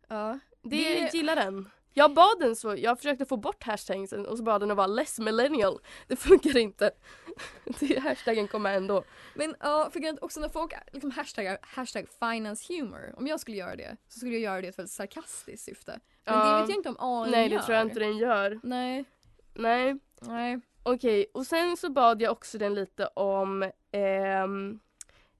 Ja. 0.07 0.39
Det, 0.61 0.69
Det- 0.69 1.13
gillar 1.13 1.35
den. 1.35 1.69
Jag 1.93 2.13
bad 2.13 2.39
den 2.39 2.55
så, 2.55 2.75
jag 2.77 2.97
försökte 2.97 3.25
få 3.25 3.37
bort 3.37 3.63
hashtagsen 3.63 4.25
och 4.25 4.37
så 4.37 4.43
bad 4.43 4.61
den 4.61 4.71
att 4.71 4.77
vara 4.77 4.87
less 4.87 5.19
millennial. 5.19 5.79
Det 6.07 6.15
funkar 6.15 6.57
inte. 6.57 6.91
Det, 7.79 7.99
hashtaggen 7.99 8.47
kommer 8.47 8.73
ändå. 8.73 9.03
Men 9.35 9.55
ja, 9.59 9.89
för 9.93 9.99
grejen 9.99 10.17
också 10.21 10.39
när 10.39 10.49
folk 10.49 10.73
liksom 10.91 11.11
hashtaggar 11.11 11.57
hashtag 11.61 12.05
finance 12.19 12.73
humor. 12.73 13.13
Om 13.17 13.27
jag 13.27 13.39
skulle 13.39 13.57
göra 13.57 13.75
det 13.75 13.97
så 14.07 14.19
skulle 14.19 14.33
jag 14.33 14.41
göra 14.41 14.61
det 14.61 14.67
i 14.67 14.69
ett 14.69 14.79
väldigt 14.79 14.91
sarkastiskt 14.93 15.63
syfte. 15.65 15.99
Men 16.25 16.33
Ja. 16.33 16.53
det 16.55 16.61
vet 16.61 16.69
jag 16.69 16.77
inte 16.77 16.89
om 16.89 16.95
AI 16.99 17.31
Nej 17.31 17.49
gör. 17.49 17.57
det 17.57 17.63
tror 17.63 17.77
jag 17.77 17.85
inte 17.87 17.99
den 17.99 18.17
gör. 18.17 18.59
Nej, 18.63 19.05
Nej. 19.53 19.95
nej. 20.21 20.59
Okej, 20.83 21.25
och 21.33 21.45
sen 21.45 21.77
så 21.77 21.89
bad 21.89 22.21
jag 22.21 22.31
också 22.31 22.57
den 22.57 22.73
lite 22.75 23.07
om 23.07 23.71
ehm, 23.91 24.79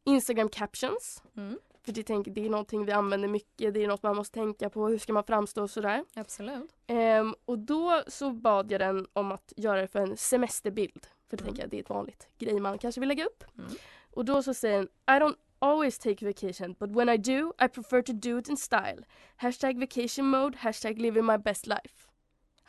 Instagram 0.04 0.50
captions. 0.50 1.24
Mm. 1.38 1.60
För 1.90 1.94
det, 1.94 2.04
tänker, 2.04 2.32
det 2.32 2.46
är 2.46 2.50
någonting 2.50 2.86
vi 2.86 2.92
använder 2.92 3.28
mycket, 3.28 3.74
det 3.74 3.84
är 3.84 3.88
något 3.88 4.04
man 4.04 4.16
måste 4.16 4.34
tänka 4.34 4.70
på, 4.70 4.88
hur 4.88 4.98
ska 4.98 5.14
man 5.14 5.24
framstå 5.24 5.62
och 5.64 5.70
sådär. 5.70 6.06
Absolut. 6.16 6.72
Ehm, 6.88 7.36
och 7.46 7.60
då 7.60 8.04
så 8.08 8.32
bad 8.32 8.72
jag 8.72 8.82
den 8.82 9.08
om 9.14 9.32
att 9.32 9.54
göra 9.58 9.82
det 9.82 9.88
för 9.88 10.00
en 10.00 10.18
semesterbild. 10.18 11.08
För 11.30 11.38
det 11.38 11.42
Mm. 11.44 11.46
tänker 11.46 11.62
jag 11.64 11.70
det 11.70 11.78
är 11.78 11.82
ett 11.82 11.90
vanligt 11.90 12.28
grej 12.38 12.60
man 12.60 12.78
kanske 12.78 13.00
vill 13.02 13.08
lägga 13.10 13.26
upp. 13.26 13.44
Mm. 13.58 13.72
Och 14.14 14.26
då 14.26 14.44
så 14.44 14.54
säger 14.54 14.78
den 14.78 14.88
I 15.08 15.20
don't, 15.20 15.36
always 15.60 16.00
take 16.00 16.26
vacation, 16.26 16.76
but 16.80 16.90
when 16.90 17.10
I 17.10 17.18
do, 17.18 17.54
I 17.66 17.68
prefer 17.68 18.02
to 18.02 18.14
do 18.14 18.40
it 18.40 18.50
in 18.50 18.58
style. 18.58 19.04
Hashtag 19.36 19.80
vacation 19.80 20.26
mode, 20.28 20.58
hashtag 20.58 21.00
living 21.00 21.26
my 21.26 21.38
best 21.38 21.68
life. 21.68 22.10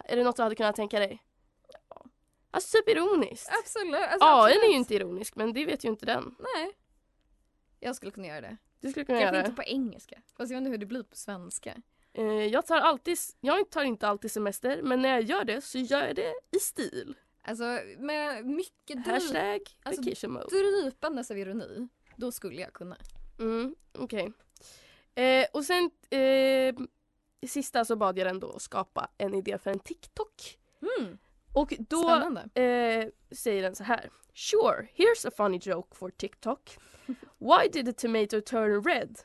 Är 0.05 0.17
det 0.17 0.25
något 0.25 0.37
du 0.37 0.43
hade 0.43 0.55
kunnat 0.55 0.77
tänka 0.77 0.99
dig? 0.99 1.23
Alltså 2.50 2.77
typ 2.79 2.89
ironiskt. 2.89 3.50
Absolut. 3.62 3.95
Alltså, 3.95 4.19
Ja, 4.21 4.37
den 4.37 4.45
absolut. 4.47 4.65
är 4.65 4.69
ju 4.69 4.77
inte 4.77 4.95
ironisk, 4.95 5.37
men 5.37 5.53
det 5.53 5.65
vet 5.67 5.85
ju 5.85 5.89
inte 5.89 6.07
den. 6.07 6.35
Nej. 6.39 6.73
Jag 7.81 7.97
skulle 7.97 8.12
kunna 8.12 8.27
göra 8.27 8.41
det. 8.41 8.57
Du 8.81 8.91
skulle 8.91 9.05
kunna 9.05 9.19
Kanske 9.19 9.37
göra 9.37 9.47
inte 9.47 9.63
på 9.63 9.69
engelska. 9.69 10.17
Fast 10.37 10.51
jag 10.51 10.59
vet 10.59 10.67
inte 10.67 10.71
hur 10.71 10.79
det 10.79 10.87
blir 10.87 11.03
på 11.03 11.17
svenska. 11.17 11.77
Eh, 12.13 12.25
jag 12.25 12.67
tar 12.67 12.77
alltid, 12.77 13.19
jag 13.41 13.71
tar 13.71 13.85
inte 13.85 14.09
alltid 14.09 14.31
semester, 14.31 14.83
men 14.83 15.03
när 15.03 15.09
jag 15.09 15.23
gör 15.23 15.45
det 15.45 15.61
så 15.61 15.79
gör 15.79 16.07
jag 16.07 16.17
det 16.17 16.35
i 16.51 16.59
stil. 16.59 17.15
Alltså 17.43 17.81
med 17.99 18.47
mycket 18.47 19.05
dryp, 19.05 19.07
Hashtag 19.07 19.61
alltså, 19.83 20.03
vacation 20.03 20.33
mode. 20.33 20.47
drypandes 20.83 21.31
av 21.31 21.39
ironi. 21.39 21.89
Då 22.17 22.33
skulle 22.33 22.61
jag 22.61 22.73
kunna. 22.73 22.97
Mm, 23.39 23.75
okej. 23.93 24.33
Eh, 25.15 25.47
och 25.53 25.65
sen 25.65 25.91
eh, 26.11 26.75
sista 27.47 27.85
så 27.85 27.97
bad 27.97 28.19
jag 28.19 28.27
den 28.27 28.41
då 28.41 28.59
skapa 28.59 29.11
en 29.19 29.35
idé 29.35 29.59
för 29.59 29.71
en 29.71 29.79
TikTok. 29.79 30.59
Mm. 30.99 31.19
Och 31.55 31.75
då 31.79 32.11
eh, 32.61 33.09
säger 33.31 33.63
den 33.63 33.75
så 33.75 33.85
här. 33.85 34.11
Sure, 34.42 34.88
here's 34.94 35.26
a 35.26 35.30
funny 35.30 35.59
joke 35.59 35.94
for 35.94 36.11
TikTok. 36.11 36.70
Why 37.38 37.68
did 37.68 37.85
the 37.85 37.92
tomato 37.92 38.40
turn 38.40 38.80
red? 38.80 39.20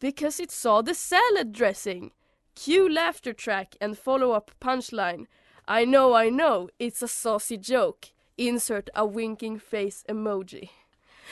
Because 0.00 0.40
it 0.40 0.50
saw 0.50 0.82
the 0.82 0.92
salad 0.92 1.52
dressing. 1.52 2.10
Cue 2.56 2.88
laughter 2.88 3.32
track 3.32 3.76
and 3.80 3.96
follow-up 3.96 4.50
punchline. 4.58 5.26
I 5.68 5.84
know, 5.84 6.14
I 6.14 6.30
know, 6.30 6.68
it's 6.80 7.00
a 7.00 7.06
saucy 7.06 7.56
joke. 7.56 8.08
Insert 8.36 8.90
a 8.96 9.06
winking 9.06 9.60
face 9.60 10.04
emoji. 10.08 10.70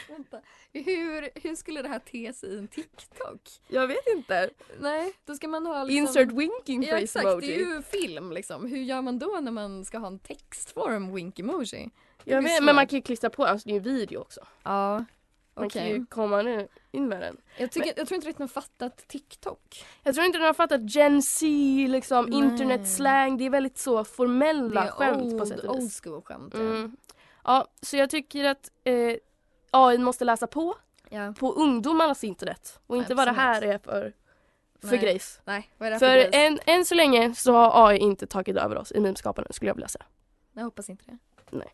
Vänta. 0.08 0.40
Hur, 0.72 1.28
hur 1.34 1.56
skulle 1.56 1.82
det 1.82 1.88
här 1.88 1.98
te 1.98 2.32
sig 2.32 2.54
i 2.54 2.58
en 2.58 2.68
TikTok? 2.68 3.40
Jag 3.68 3.86
vet 3.86 4.06
inte. 4.06 4.50
Nej, 4.80 5.12
då 5.24 5.34
ska 5.34 5.48
man 5.48 5.66
ha 5.66 5.84
liksom... 5.84 5.98
Insert 5.98 6.32
winking 6.32 6.82
Ja 6.82 6.90
face 6.90 7.02
exakt, 7.02 7.26
emoji. 7.26 7.46
det 7.46 7.54
är 7.54 7.58
ju 7.58 7.82
film 7.82 8.32
liksom. 8.32 8.66
Hur 8.66 8.82
gör 8.82 9.02
man 9.02 9.18
då 9.18 9.40
när 9.42 9.52
man 9.52 9.84
ska 9.84 9.98
ha 9.98 10.06
en 10.06 10.18
textform 10.18 11.14
wink 11.14 11.38
emoji? 11.38 11.90
Jag 12.25 12.43
vet, 12.43 12.62
men 12.62 12.75
man 12.75 12.87
kan 12.87 12.97
ju 12.97 13.02
klistra 13.02 13.31
på, 13.31 13.45
alltså 13.45 13.69
det 13.69 13.73
är 13.73 13.75
ju 13.75 13.81
video 13.81 14.21
också. 14.21 14.40
Ja, 14.62 15.04
Man 15.54 15.66
okej. 15.66 15.71
kan 15.83 15.88
ju 15.90 16.07
komma 16.07 16.43
nu, 16.43 16.69
in 16.90 17.09
med 17.09 17.21
den. 17.21 17.37
Jag, 17.57 17.71
tycker, 17.73 17.93
jag 17.97 18.09
tror 18.09 18.16
inte 18.16 18.28
riktigt 18.28 18.38
man 18.38 18.49
fattat 18.49 19.09
TikTok. 19.09 19.85
Jag 20.02 20.14
tror 20.14 20.26
inte 20.26 20.38
den 20.38 20.47
har 20.47 20.54
fattat 20.54 20.95
Gen 20.95 21.23
Z, 21.23 21.47
liksom 21.88 22.25
Nej. 22.25 22.38
internetslang. 22.38 23.37
Det 23.38 23.45
är 23.47 23.50
väldigt 23.50 23.78
så 23.78 23.99
Det 23.99 24.04
formella 24.04 24.85
är 24.85 24.90
skämt 24.90 25.19
på 25.21 25.26
old, 25.37 25.49
sätt 25.49 25.61
och 25.61 25.75
old 25.75 25.83
vis. 25.83 26.00
school 26.00 26.23
skämt. 26.23 26.54
ja. 26.57 26.61
Mm. 26.61 26.97
Ja, 27.45 27.69
så 27.83 27.97
jag 27.97 28.11
tycker 28.11 28.45
att 28.45 28.71
eh, 28.85 29.16
AI 29.71 29.99
måste 29.99 30.25
läsa 30.25 30.47
på, 30.47 30.75
Ja. 31.09 31.35
på 31.38 31.52
ungdomarnas 31.52 32.25
internet. 32.25 32.81
Och 32.87 32.97
inte 32.97 33.14
vad 33.14 33.28
det 33.28 33.33
här 33.33 33.62
är 33.62 33.78
för, 33.78 34.12
för 34.81 34.88
Nej. 34.88 34.99
grejs. 34.99 35.40
Nej, 35.45 35.71
vad 35.78 35.87
är 35.87 35.90
det 35.93 35.99
För 35.99 36.07
för, 36.07 36.14
grejs? 36.16 36.31
än, 36.66 36.75
än 36.75 36.85
så 36.85 36.95
länge 36.95 37.35
så 37.35 37.52
har 37.52 37.88
AI 37.88 37.99
inte 37.99 38.26
tagit 38.26 38.57
över 38.57 38.76
oss 38.78 38.93
i 38.93 39.00
memskapandet 39.00 39.54
skulle 39.54 39.69
jag 39.69 39.75
vilja 39.75 39.88
säga. 39.88 40.04
Jag 40.52 40.64
hoppas 40.64 40.88
inte 40.90 41.04
det. 41.07 41.19
Containing 41.50 41.69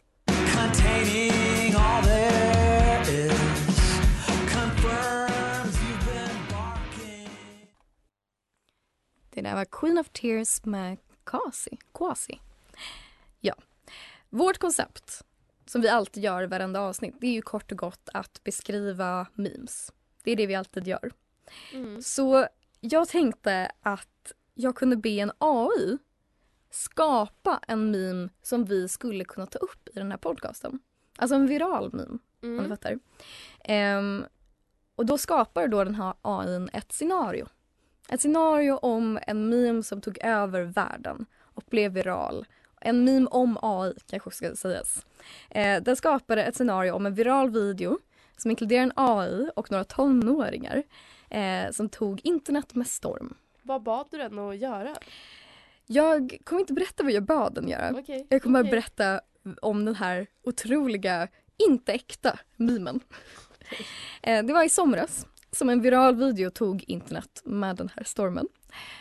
Det 9.31 9.41
där 9.43 9.55
var 9.55 9.65
Queen 9.65 9.99
of 9.99 10.09
Tears 10.09 10.65
med 10.65 10.99
Quasi. 11.25 11.79
Quasi. 11.95 12.41
Ja. 13.41 13.55
Vårt 14.31 14.59
koncept, 14.59 15.25
som 15.67 15.81
vi 15.81 15.89
alltid 15.89 16.25
gör 16.25 16.43
i 16.43 16.47
varenda 16.47 16.81
avsnitt, 16.81 17.15
det 17.21 17.27
är 17.27 17.33
ju 17.33 17.43
kort 17.43 17.73
och 17.73 17.79
gott 17.79 18.09
att 18.15 18.45
beskriva 18.45 19.27
memes. 19.35 19.93
Det 20.23 20.31
är 20.33 20.37
det 20.37 20.47
vi 20.47 20.55
alltid 20.55 20.87
gör. 20.87 21.11
Så 22.03 22.47
jag 22.81 23.09
tänkte 23.09 23.73
att 23.83 24.33
jag 24.55 24.77
kunde 24.77 24.97
be 24.97 25.11
en 25.11 25.33
AI 25.39 25.99
skapa 26.71 27.61
en 27.69 27.91
meme 27.91 28.29
som 28.43 28.65
vi 28.65 28.89
skulle 28.89 29.25
kunna 29.25 29.47
ta 29.47 29.59
upp 29.59 29.89
i 29.89 29.99
den 29.99 30.11
här 30.11 30.19
podcasten. 30.19 30.79
Alltså 31.19 31.35
en 31.35 31.47
viral 31.47 31.93
meme, 31.93 32.09
om 32.13 32.19
du 32.41 32.49
Mm. 32.49 32.69
fattar. 32.69 32.99
Ehm, 33.65 34.25
och 34.97 35.07
då 35.07 35.19
skapar 35.19 35.69
då 35.69 35.85
den 35.85 35.95
här 35.95 36.15
AI 36.23 36.69
ett 36.73 36.93
scenario. 36.93 37.47
Ett 38.09 38.21
scenario 38.21 38.73
om 38.77 39.19
en 39.27 39.49
meme 39.49 39.83
som 39.83 40.01
tog 40.01 40.19
över 40.23 40.63
världen 40.63 41.27
och 41.41 41.65
blev 41.71 41.93
viral. 41.93 42.47
En 42.81 43.05
meme 43.05 43.27
om 43.27 43.59
AI 43.63 43.93
kanske 44.07 44.31
ska 44.31 44.55
sägas. 44.57 45.07
Eh, 45.51 45.83
den 45.83 45.97
skapade 45.97 46.45
ett 46.45 46.57
scenario 46.57 46.93
om 46.93 47.07
en 47.07 47.15
viral 47.15 47.51
video 47.51 47.99
som 48.37 48.51
inkluderar 48.51 48.83
en 48.83 48.93
AI 48.97 49.51
och 49.57 49.71
några 49.71 49.85
tonåringar 49.85 50.83
eh, 51.31 51.71
som 51.73 51.89
tog 51.89 52.21
internet 52.25 52.75
med 52.75 52.87
storm. 52.87 53.35
Vad 53.63 53.83
bad 53.83 54.07
du 54.11 54.19
den 54.19 54.39
att 54.39 54.57
göra? 54.59 54.97
Jag 55.93 56.39
kommer 56.45 56.61
inte 56.61 56.73
berätta 56.73 57.03
vad 57.03 57.13
jag 57.13 57.23
bad 57.23 57.55
den 57.55 57.69
göra. 57.69 57.95
Okej. 57.99 58.27
Jag 58.31 58.43
kommer 58.43 58.63
bara 58.63 58.69
okej. 58.69 58.71
berätta 58.71 59.21
om 59.63 59.85
den 59.85 59.95
här 59.95 60.27
otroliga, 60.45 61.29
inte 61.69 61.93
äkta 61.93 62.39
memen. 62.57 63.01
Eh, 64.23 64.45
det 64.45 64.53
var 64.53 64.65
i 64.65 64.69
somras 64.69 65.27
som 65.53 65.69
en 65.71 65.83
viral 65.83 66.17
video 66.17 66.51
tog 66.51 66.85
internet 66.87 67.43
med 67.45 67.77
den 67.77 67.91
här 67.97 68.05
stormen. 68.05 68.49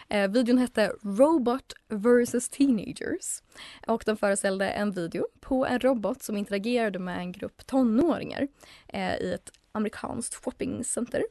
Eh, 0.10 0.32
videon 0.32 0.58
hette 0.58 0.92
Robot 1.02 1.74
vs 1.88 2.50
Teenagers 2.50 3.42
och 3.88 4.04
den 4.06 4.18
föreställde 4.18 4.70
en 4.70 4.92
video 4.92 5.28
på 5.40 5.66
en 5.66 5.80
robot 5.80 6.24
som 6.24 6.38
interagerade 6.38 7.00
med 7.00 7.18
en 7.18 7.32
grupp 7.32 7.66
tonåringar 7.66 8.48
eh, 8.88 9.16
i 9.16 9.34
ett 9.34 9.52
amerikanskt 9.72 10.36
shoppingcenter. 10.36 11.24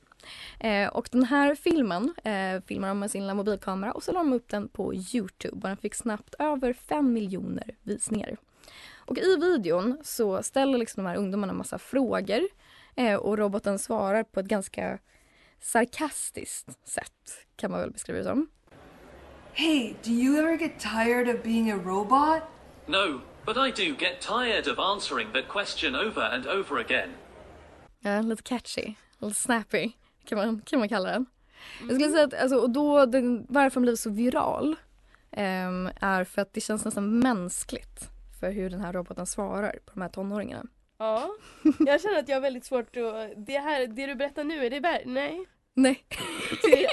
Eh, 0.61 0.89
och 0.89 1.09
den 1.13 1.25
här 1.25 1.55
filmen 1.55 2.15
eh, 2.25 2.63
filmade 2.67 2.91
de 2.91 2.99
med 2.99 3.11
sin 3.11 3.37
mobilkamera 3.37 3.93
och 3.93 4.03
så 4.03 4.13
la 4.13 4.19
de 4.19 4.33
upp 4.33 4.49
den 4.49 4.69
på 4.69 4.95
Youtube 4.95 5.57
och 5.57 5.69
den 5.69 5.77
fick 5.77 5.95
snabbt 5.95 6.35
över 6.39 6.73
5 6.73 7.13
miljoner 7.13 7.77
visningar. 7.83 8.37
Och 8.97 9.19
i 9.19 9.37
videon 9.37 9.99
så 10.03 10.43
ställer 10.43 10.79
liksom 10.79 11.05
de 11.05 11.11
här 11.11 11.17
ungdomarna 11.17 11.51
en 11.51 11.57
massa 11.57 11.79
frågor 11.79 12.41
eh, 12.97 13.15
och 13.15 13.39
roboten 13.39 13.79
svarar 13.79 14.23
på 14.23 14.41
ett 14.41 14.47
ganska 14.47 14.99
sarkastiskt 15.61 16.89
sätt 16.89 17.47
kan 17.57 17.71
man 17.71 17.81
väl 17.81 17.91
beskriva 17.91 18.19
det 18.19 18.25
som. 18.25 18.49
Hey, 19.53 19.95
do 20.05 20.11
you 20.11 20.39
ever 20.39 20.59
get 20.59 20.79
tired 20.79 21.29
of 21.29 21.43
being 21.43 21.71
a 21.71 21.77
robot? 21.77 22.43
No, 22.87 23.21
but 23.45 23.57
I 23.57 23.87
do 23.87 23.97
get 23.99 24.21
tired 24.21 24.69
of 24.69 24.79
answering 24.79 25.33
that 25.33 25.49
question 25.49 25.95
over 25.95 26.23
and 26.23 26.47
over 26.47 26.79
again. 26.79 27.11
Ja, 28.01 28.21
lite 28.21 28.43
catchy, 28.43 28.95
lite 29.21 29.35
snappy 29.35 29.93
kan 30.29 30.39
man, 30.39 30.63
kan 30.65 30.79
man 30.79 30.89
kalla 30.89 31.11
den. 31.11 31.27
Jag 31.81 31.91
skulle 31.91 32.11
säga 32.11 32.25
att 32.25 32.35
alltså, 32.35 32.57
och 32.57 32.71
då 32.71 33.07
den, 33.07 33.47
varför 33.49 33.75
den 33.75 33.83
blev 33.83 33.97
så 33.97 34.11
viral 34.11 34.77
ehm, 35.31 35.91
är 36.01 36.25
för 36.25 36.43
att 36.43 36.53
det 36.53 36.61
känns 36.61 36.85
nästan 36.85 37.19
mänskligt 37.19 38.01
för 38.41 38.51
hur 38.51 38.71
den 38.71 38.81
här 38.81 38.93
roboten 38.93 39.27
svarar 39.27 39.71
på 39.71 39.93
de 39.95 40.03
här 40.03 40.09
tonåringarna. 40.09 40.65
Ja, 40.99 41.31
jag 41.79 42.01
känner 42.01 42.19
att 42.19 42.29
jag 42.29 42.37
har 42.37 42.41
väldigt 42.41 42.65
svårt 42.65 42.97
att... 42.97 43.47
Det, 43.47 43.59
här, 43.59 43.87
det 43.87 44.07
du 44.07 44.15
berättar 44.15 44.45
nu, 44.45 44.67
är 44.67 44.71
det 44.71 44.81
värt? 44.81 45.03
Nej. 45.05 45.47
Nej, 45.75 46.05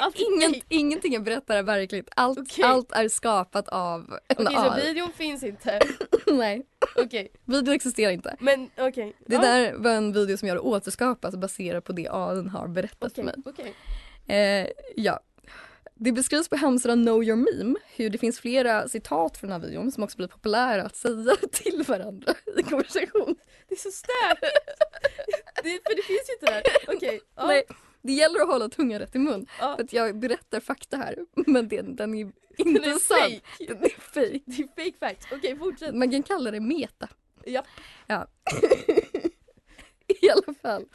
allt 0.01 0.15
Ingen, 0.15 0.61
ingenting 0.69 1.13
jag 1.13 1.23
berättar 1.23 1.57
är 1.57 1.63
verkligt. 1.63 2.09
Allt, 2.15 2.39
Okej. 2.39 2.63
allt 2.63 2.91
är 2.91 3.07
skapat 3.07 3.67
av 3.67 4.19
en 4.27 4.47
Okej, 4.47 4.55
så 4.55 4.71
AI. 4.71 4.81
videon 4.81 5.11
finns 5.11 5.43
inte. 5.43 5.79
Nej, 6.27 6.65
Okej, 6.95 7.31
video 7.45 7.73
existerar 7.73 8.11
inte. 8.11 8.35
men 8.39 8.69
okej. 8.77 9.15
Det 9.25 9.35
Ja, 9.35 9.41
där 9.41 9.73
var 9.73 9.91
en 9.91 10.13
video 10.13 10.37
som 10.37 10.47
jag 10.47 10.65
återskapas 10.65 11.35
baserat 11.35 11.83
på 11.83 11.93
det 11.93 12.07
AI 12.11 12.47
har 12.47 12.67
berättat 12.67 13.13
för 13.15 13.21
Okej, 13.21 13.23
mig. 13.23 13.35
okej. 13.45 13.73
Eh, 14.63 14.67
ja. 14.95 15.19
Det 15.97 16.11
beskrivs 16.11 16.49
på 16.49 16.55
hemsidan 16.55 17.05
Know 17.05 17.23
Your 17.23 17.35
Meme 17.35 17.75
hur 17.95 18.09
det 18.09 18.17
finns 18.17 18.39
flera 18.39 18.87
citat 18.87 19.37
från 19.37 19.49
den 19.49 19.61
här 19.61 19.67
videon 19.67 19.91
som 19.91 20.03
också 20.03 20.17
blir 20.17 20.27
populära 20.27 20.83
att 20.83 20.95
säga 20.95 21.35
till 21.51 21.83
varandra 21.87 22.33
i 22.57 22.63
konversation. 22.63 23.35
Det 23.67 23.75
är 23.75 23.79
så 23.79 23.91
stökigt. 23.91 24.79
det, 25.63 25.69
för 25.69 25.95
det 25.95 26.01
finns 26.01 26.29
ju 26.29 26.33
inte 26.33 26.45
där. 26.45 26.63
Okej. 26.95 27.21
ja, 27.35 27.45
Nej, 27.47 27.63
det 28.07 28.13
gäller 28.13 28.39
att 28.41 28.47
hålla 28.47 28.69
tungan 28.69 29.00
rätt 29.00 29.15
i 29.15 29.19
mun. 29.19 29.45
ja. 29.59 29.75
För 29.75 29.83
att 29.83 29.93
jag 29.93 30.19
berättar 30.19 30.59
fakta 30.59 30.97
här, 30.97 31.15
men 31.47 31.67
den, 31.67 31.95
den 31.95 32.13
är 32.15 32.31
Den 32.57 32.67
inte 32.67 32.89
är 32.89 32.93
sann. 33.00 33.17
fake. 33.19 33.74
Den 33.74 33.83
är 33.83 33.89
fake. 33.89 34.39
Det 34.45 34.63
är 34.63 34.67
fake 34.91 34.97
facts. 35.00 35.27
Okej, 35.31 35.57
fortsätt. 35.57 35.95
Man 35.95 36.12
kan 36.12 36.24
kalla 36.24 36.51
det 36.51 36.59
meta. 36.59 37.07
Ja. 37.45 37.63
Ja. 38.07 38.27
I 40.07 40.29
alla 40.29 40.53
fall. 40.62 40.85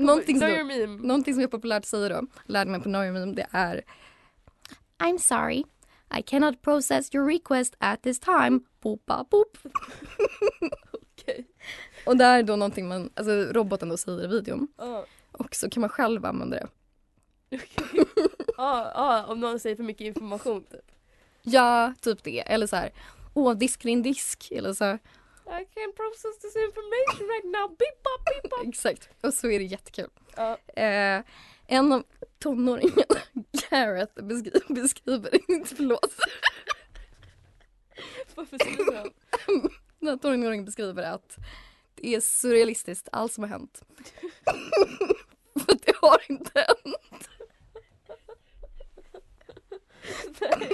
Någonting 0.00 0.40
som, 0.40 0.96
någonting 1.02 1.34
som 1.34 1.40
jag 1.40 1.50
populärt 1.50 1.84
säger 1.84 2.10
då, 2.10 2.26
lärde 2.46 2.70
mig 2.70 2.80
på 2.80 2.88
Know 2.88 3.04
Your 3.04 3.12
Meme, 3.12 3.34
det 3.34 3.46
är 3.50 3.82
I'm 4.98 5.18
sorry, 5.18 5.64
I 6.18 6.22
cannot 6.22 6.62
process 6.62 7.14
your 7.14 7.26
request 7.26 7.74
at 7.78 8.02
this 8.02 8.20
time. 8.20 8.60
Bopa 8.82 9.26
boop. 9.30 9.58
Okej. 10.92 11.46
Och 12.06 12.16
det 12.16 12.24
är 12.24 12.42
då 12.42 12.56
någonting 12.56 12.88
man, 12.88 13.10
alltså 13.14 13.32
roboten 13.32 13.88
då 13.88 13.96
säger 13.96 14.24
i 14.24 14.26
videon. 14.26 14.68
Ja. 14.78 15.06
Och 15.32 15.54
så 15.54 15.70
kan 15.70 15.80
man 15.80 15.90
själv 15.90 16.24
använda 16.26 16.56
det. 16.56 16.68
Ja, 18.56 18.92
ja, 18.94 19.24
om 19.26 19.40
någon 19.40 19.60
säger 19.60 19.76
för 19.76 19.82
mycket 19.82 20.04
information 20.06 20.64
typ. 20.64 20.92
Ja, 21.42 21.94
typ 22.00 22.22
det. 22.24 22.40
Eller 22.40 22.66
så 22.66 22.76
här, 22.76 22.92
åh 23.34 23.54
disk 23.54 23.82
din 23.82 24.02
disk. 24.02 24.48
Eller 24.50 24.72
så 24.72 24.84
här, 24.84 24.98
I 25.46 25.50
can't 25.50 25.96
process 25.96 26.38
this 26.38 26.56
information 26.56 27.28
right 27.28 27.44
now. 27.44 27.68
Beep 27.68 28.02
bop, 28.02 28.24
beep 28.24 28.50
bop. 28.50 28.66
Exakt, 28.68 29.08
och 29.22 29.34
så 29.34 29.50
är 29.50 29.58
det 29.58 29.64
jättekul. 29.64 30.08
Ja. 30.36 30.58
Eh, 30.82 31.22
en 31.66 31.92
av 31.92 32.04
tonåringen, 32.38 33.04
Garrett, 33.70 34.14
beskri- 34.14 34.74
beskriver, 34.74 35.50
inte 35.50 35.74
förlåt, 35.76 36.16
Varför 38.34 38.58
skriver 38.58 38.96
han? 38.96 39.10
den 39.98 40.08
här 40.08 40.16
tonåringen 40.16 40.64
beskriver 40.64 41.02
att 41.02 41.36
det 41.94 42.14
är 42.14 42.20
surrealistiskt 42.20 43.08
allt 43.12 43.32
som 43.32 43.44
har 43.44 43.48
hänt. 43.50 43.82
För 45.66 45.74
det 45.86 45.96
har 45.96 46.18
inte 46.28 46.50
hänt. 46.54 47.28
Nej. 50.40 50.68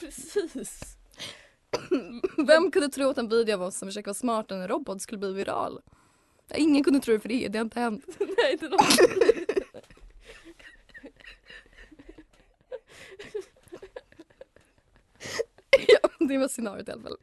Precis. 0.00 0.96
Vem 2.46 2.70
kunde 2.70 2.88
tro 2.88 3.10
att 3.10 3.18
en 3.18 3.28
video 3.28 3.54
av 3.54 3.62
oss 3.62 3.76
som 3.76 3.88
försöker 3.88 4.06
vara 4.06 4.14
smartare 4.14 4.58
än 4.58 4.62
en 4.62 4.68
robot 4.68 5.02
skulle 5.02 5.18
bli 5.18 5.32
viral? 5.32 5.80
Ingen 6.54 6.84
kunde 6.84 7.00
tro 7.00 7.14
det 7.14 7.20
för 7.20 7.28
det, 7.28 7.48
det 7.48 7.58
har 7.58 7.64
inte 7.64 7.80
hänt. 7.80 8.04
Nej, 8.18 8.52
inte 8.52 8.68
någon. 8.68 8.78
ja, 15.88 16.08
det 16.18 16.38
var 16.38 16.48
scenariot 16.48 16.88
i 16.88 16.92
alla 16.92 17.02
fall. 17.02 17.16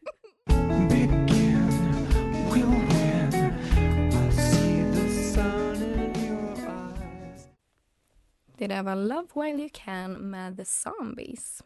Det 8.64 8.68
där 8.68 8.84
var 8.84 8.96
Love 8.96 9.28
While 9.36 9.62
You 9.62 9.70
Can 9.74 10.14
med 10.14 10.58
The 10.58 10.66
Zombies. 10.66 11.64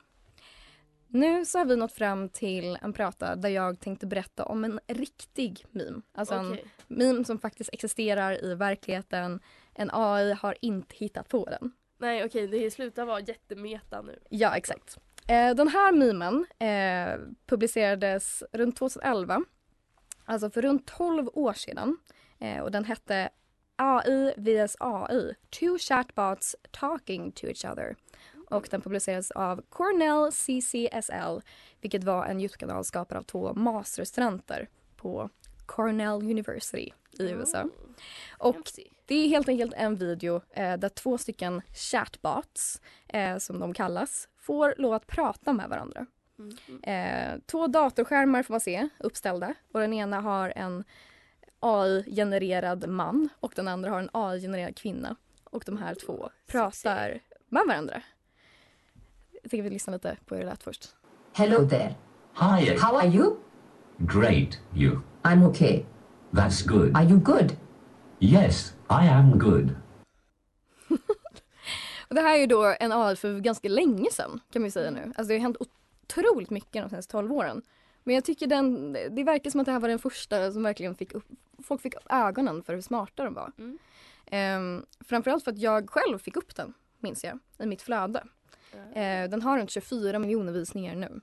Nu 1.08 1.46
så 1.46 1.58
har 1.58 1.66
vi 1.66 1.76
nått 1.76 1.94
fram 1.94 2.30
till 2.30 2.78
en 2.82 2.94
prata 2.94 3.36
där 3.36 3.50
jag 3.50 3.80
tänkte 3.80 4.08
berätta 4.08 4.46
om 4.46 4.64
en 4.64 4.80
riktig 4.88 5.66
meme. 5.72 6.02
Alltså 6.14 6.36
en 6.36 6.52
Okej. 6.52 6.66
meme 6.88 7.26
som 7.26 7.40
faktiskt 7.40 7.70
existerar 7.74 8.46
i 8.46 8.56
verkligheten. 8.56 9.40
En 9.74 9.90
AI 9.94 10.34
har 10.34 10.58
inte 10.62 10.96
hittat 10.96 11.30
på 11.30 11.46
den. 11.46 11.72
Nej 11.98 12.26
okej, 12.26 12.48
det 12.48 12.72
slutar 12.72 13.06
vara 13.06 13.20
jättemeta 13.20 14.02
nu. 14.02 14.20
Ja, 14.30 14.56
exakt. 14.56 14.98
Eh, 15.28 15.56
den 15.56 15.68
här 15.68 15.94
memen 15.94 16.46
eh, 16.60 17.20
publicerades 17.46 18.44
runt 18.52 18.78
2011. 18.78 19.44
Alltså 20.26 20.50
för 20.50 20.62
runt 20.62 20.88
12 20.88 21.30
år 21.34 21.54
sedan. 21.54 21.98
Eh, 22.40 22.60
och 22.60 22.72
den 22.72 22.86
hette 22.86 23.30
AI 23.78 24.34
vs 24.38 24.76
AI. 24.80 25.36
Two 25.50 25.78
chatbots 25.78 26.56
talking 26.72 27.32
to 27.32 27.48
each 27.48 27.66
other. 27.66 27.96
Och 28.50 28.68
den 28.72 28.82
publicerades 28.82 29.32
av 29.32 29.62
Cornell 29.70 30.32
CCSL. 30.32 31.42
Vilket 31.82 32.04
var 32.04 32.26
en 32.26 32.40
Youtube-kanal 32.40 32.84
skapad 32.84 33.18
av 33.18 33.24
två 33.24 33.54
masterstudenter 33.54 34.70
på 34.96 35.30
Cornell 35.66 36.24
University 36.24 36.94
i 37.20 37.24
USA. 37.24 37.70
Och 38.38 38.72
det 39.06 39.16
är 39.16 39.28
helt 39.28 39.50
enkelt 39.50 39.74
en 39.78 39.96
video 39.96 40.42
eh, 40.52 40.78
där 40.78 40.90
två 40.90 41.18
stycken 41.18 41.62
chatbots, 41.92 42.82
eh, 43.08 43.38
som 43.38 43.60
de 43.60 43.74
kallas, 43.74 44.30
får 44.38 44.76
lov 44.78 44.94
att 44.94 45.08
prata 45.08 45.54
med 45.54 45.70
varandra. 45.70 46.06
Mm. 46.40 46.84
Eh, 46.84 47.40
två 47.46 47.68
datorskärmar 47.68 48.44
får 48.44 48.54
man 48.54 48.62
se 48.62 48.90
uppställda 49.00 49.54
och 49.72 49.80
den 49.80 49.94
ena 49.94 50.22
har 50.22 50.54
en 50.56 50.84
AI-genererad 51.60 52.90
man 52.90 53.30
och 53.40 53.54
den 53.56 53.68
andra 53.68 53.90
har 53.90 54.00
en 54.00 54.10
AI-genererad 54.14 54.76
kvinna. 54.76 55.16
Och 55.44 55.64
de 55.66 55.78
här 55.78 55.96
två 55.96 56.30
pratar 56.48 57.22
med 57.50 57.64
varandra. 57.68 58.02
Jag 59.42 59.52
tänker 59.52 59.64
vi 59.64 59.70
lyssnar 59.70 59.94
lite 59.94 60.18
på 60.26 60.36
hur 60.36 60.42
det 60.44 60.50
lät 60.50 60.64
först. 60.64 60.96
Hello 61.34 61.70
there. 61.70 61.96
Hi. 62.40 62.78
How 62.78 62.98
are 62.98 63.08
you? 63.08 63.36
Great. 63.98 64.60
You. 64.76 65.00
I'm 65.24 65.46
okay. 65.50 65.86
That's 66.32 66.68
good. 66.68 66.96
Are 66.96 67.06
you 67.06 67.20
good? 67.20 67.56
Yes, 68.20 68.74
I 68.90 69.08
am 69.08 69.40
good. 69.40 69.76
Och 72.10 72.16
det 72.16 72.22
här 72.22 72.36
är 72.36 72.40
ju 72.40 72.48
då 72.48 72.76
en 72.80 72.92
AI 72.92 73.16
för 73.16 73.40
ganska 73.40 73.70
länge 73.70 74.12
sedan 74.12 74.40
kan 74.52 74.62
man 74.62 74.68
ju 74.68 74.72
säga 74.72 74.92
nu. 74.92 75.02
Alltså 75.06 75.24
det 75.24 75.34
har 75.34 75.40
hänt 75.40 75.58
otroligt 75.60 76.50
mycket 76.50 76.84
de 76.84 76.90
senaste 76.90 77.12
12 77.12 77.32
åren. 77.32 77.62
Men 78.08 78.16
jag 78.16 78.24
tycker 78.24 78.48
den, 78.48 78.94
det 78.94 79.24
verkar 79.24 79.50
som 79.50 79.60
att 79.60 79.66
det 79.66 79.72
här 79.72 79.80
var 79.80 79.90
den 79.90 80.00
första 80.00 80.52
som 80.52 80.64
verkligen 80.64 80.96
fick 80.96 81.14
upp, 81.14 81.26
folk 81.64 81.82
fick 81.82 81.96
upp 81.96 82.06
ögonen 82.10 82.64
för 82.64 82.74
hur 82.74 82.82
smarta 82.82 83.24
de 83.24 83.34
var. 83.34 83.52
Mm. 83.58 83.78
Ehm, 84.26 84.86
framförallt 85.00 85.44
för 85.44 85.52
att 85.52 85.58
jag 85.58 85.90
själv 85.90 86.20
fick 86.20 86.36
upp 86.36 86.56
den, 86.56 86.74
minns 87.00 87.24
jag, 87.24 87.40
i 87.60 87.66
mitt 87.66 87.82
flöde. 87.82 88.24
Eh, 88.94 89.30
den 89.30 89.42
har 89.42 89.58
runt 89.58 89.70
24 89.70 90.20
miljoner 90.20 90.52
visningar 90.52 90.96
nu. 90.96 91.22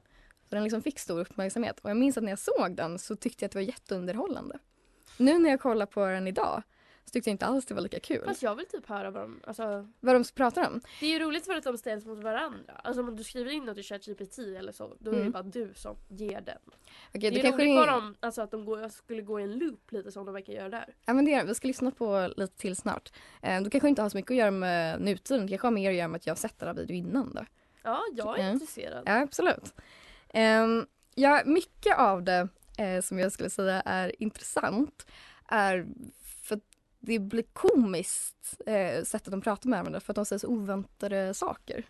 Så 0.48 0.54
den 0.54 0.64
liksom 0.64 0.82
fick 0.82 0.98
stor 0.98 1.20
uppmärksamhet. 1.20 1.80
Och 1.80 1.90
jag 1.90 1.96
minns 1.96 2.16
att 2.16 2.24
när 2.24 2.32
jag 2.32 2.38
såg 2.38 2.76
den 2.76 2.98
så 2.98 3.16
tyckte 3.16 3.44
jag 3.44 3.48
att 3.48 3.52
det 3.52 3.58
var 3.58 3.66
jätteunderhållande. 3.66 4.58
Nu 5.16 5.38
när 5.38 5.50
jag 5.50 5.60
kollar 5.60 5.86
på 5.86 6.06
den 6.06 6.26
idag 6.26 6.62
så 7.04 7.10
tyckte 7.10 7.30
jag 7.30 7.34
inte 7.34 7.46
alls 7.46 7.66
det 7.66 7.74
var 7.74 7.82
lika 7.82 8.00
kul. 8.00 8.24
Fast 8.24 8.42
jag 8.42 8.54
vill 8.54 8.66
typ 8.66 8.86
höra 8.88 9.10
vad 9.10 9.22
de, 9.22 9.40
alltså, 9.46 9.88
Vad 10.00 10.14
de 10.14 10.24
pratar 10.34 10.66
om. 10.70 10.80
det 11.00 11.06
är 11.06 11.10
ju 11.10 11.18
roligt 11.18 11.44
för 11.46 11.54
att 11.56 11.64
de 11.64 11.78
ställs 11.78 12.04
mot 12.06 12.18
varandra. 12.18 12.72
Alltså 12.84 13.02
om 13.02 13.16
du 13.16 13.24
skriver 13.24 13.50
in 13.50 13.64
något 13.64 13.78
i 13.78 13.82
ChatGPT 13.82 14.38
eller 14.38 14.72
så, 14.72 14.96
då 15.00 15.10
är 15.10 15.14
det 15.14 15.20
Mm. 15.20 15.32
bara 15.32 15.42
du 15.42 15.72
som 15.74 15.96
ger 16.08 16.40
den. 16.40 16.58
Okej, 17.14 17.30
det 17.30 17.40
är 17.40 17.52
roligt 17.52 17.60
är... 17.66 17.74
vad 17.74 17.88
de, 17.88 18.14
alltså 18.20 18.42
att 18.42 18.50
de 18.50 18.64
går, 18.64 18.88
skulle 18.88 19.22
gå 19.22 19.40
i 19.40 19.42
en 19.42 19.58
loop 19.58 19.92
lite 19.92 20.12
som 20.12 20.24
de 20.26 20.34
verkar 20.34 20.52
göra 20.52 20.68
där. 20.68 20.94
Ja, 21.06 21.14
men 21.14 21.24
det 21.24 21.34
är, 21.34 21.44
vi 21.44 21.54
ska 21.54 21.68
lyssna 21.68 21.90
på 21.90 22.32
lite 22.36 22.56
till 22.56 22.76
snart. 22.76 23.12
Eh, 23.42 23.62
du 23.62 23.70
kanske 23.70 23.88
inte 23.88 24.02
har 24.02 24.08
så 24.08 24.16
mycket 24.16 24.30
att 24.30 24.36
göra 24.36 24.50
med 24.50 25.00
nutiden, 25.00 25.42
det 25.46 25.48
kanske 25.50 25.66
har 25.66 25.72
mer 25.72 25.90
att 25.90 25.96
göra 25.96 26.08
med 26.08 26.16
att 26.18 26.26
jag 26.26 26.34
har 26.34 26.36
sett 26.38 26.58
den 26.58 26.68
här 26.68 26.74
videon 26.74 26.96
innan 26.96 27.34
då. 27.34 27.44
Ja, 27.82 28.00
jag 28.12 28.38
är 28.38 28.44
Ja. 28.44 28.50
intresserad. 28.50 29.02
Ja, 29.06 29.20
absolut. 29.22 29.74
Um, 30.34 30.86
ja, 31.14 31.42
mycket 31.46 31.98
av 31.98 32.22
det 32.22 32.48
eh, 32.78 33.00
som 33.02 33.18
jag 33.18 33.32
skulle 33.32 33.50
säga 33.50 33.80
är 33.80 34.22
intressant 34.22 35.06
är 35.48 35.86
det 37.06 37.18
blir 37.18 37.44
komiskt 37.52 38.60
eh, 38.66 39.04
sättet 39.04 39.30
de 39.30 39.40
pratar 39.40 39.70
med 39.70 39.78
varandra 39.78 40.00
för 40.00 40.12
att 40.12 40.16
de 40.16 40.24
säger 40.24 40.40
så 40.40 40.46
oväntade 40.46 41.34
saker. 41.34 41.84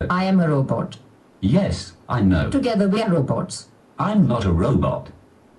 I 0.00 0.28
am 0.28 0.40
a 0.40 0.46
robot. 0.46 0.98
Yes, 1.40 1.94
I 2.08 2.20
know. 2.20 2.50
Together 2.50 2.86
we 2.88 3.02
are 3.04 3.10
robots. 3.10 3.68
I'm 3.96 4.28
not 4.28 4.44
a 4.44 4.50
robot. 4.50 5.12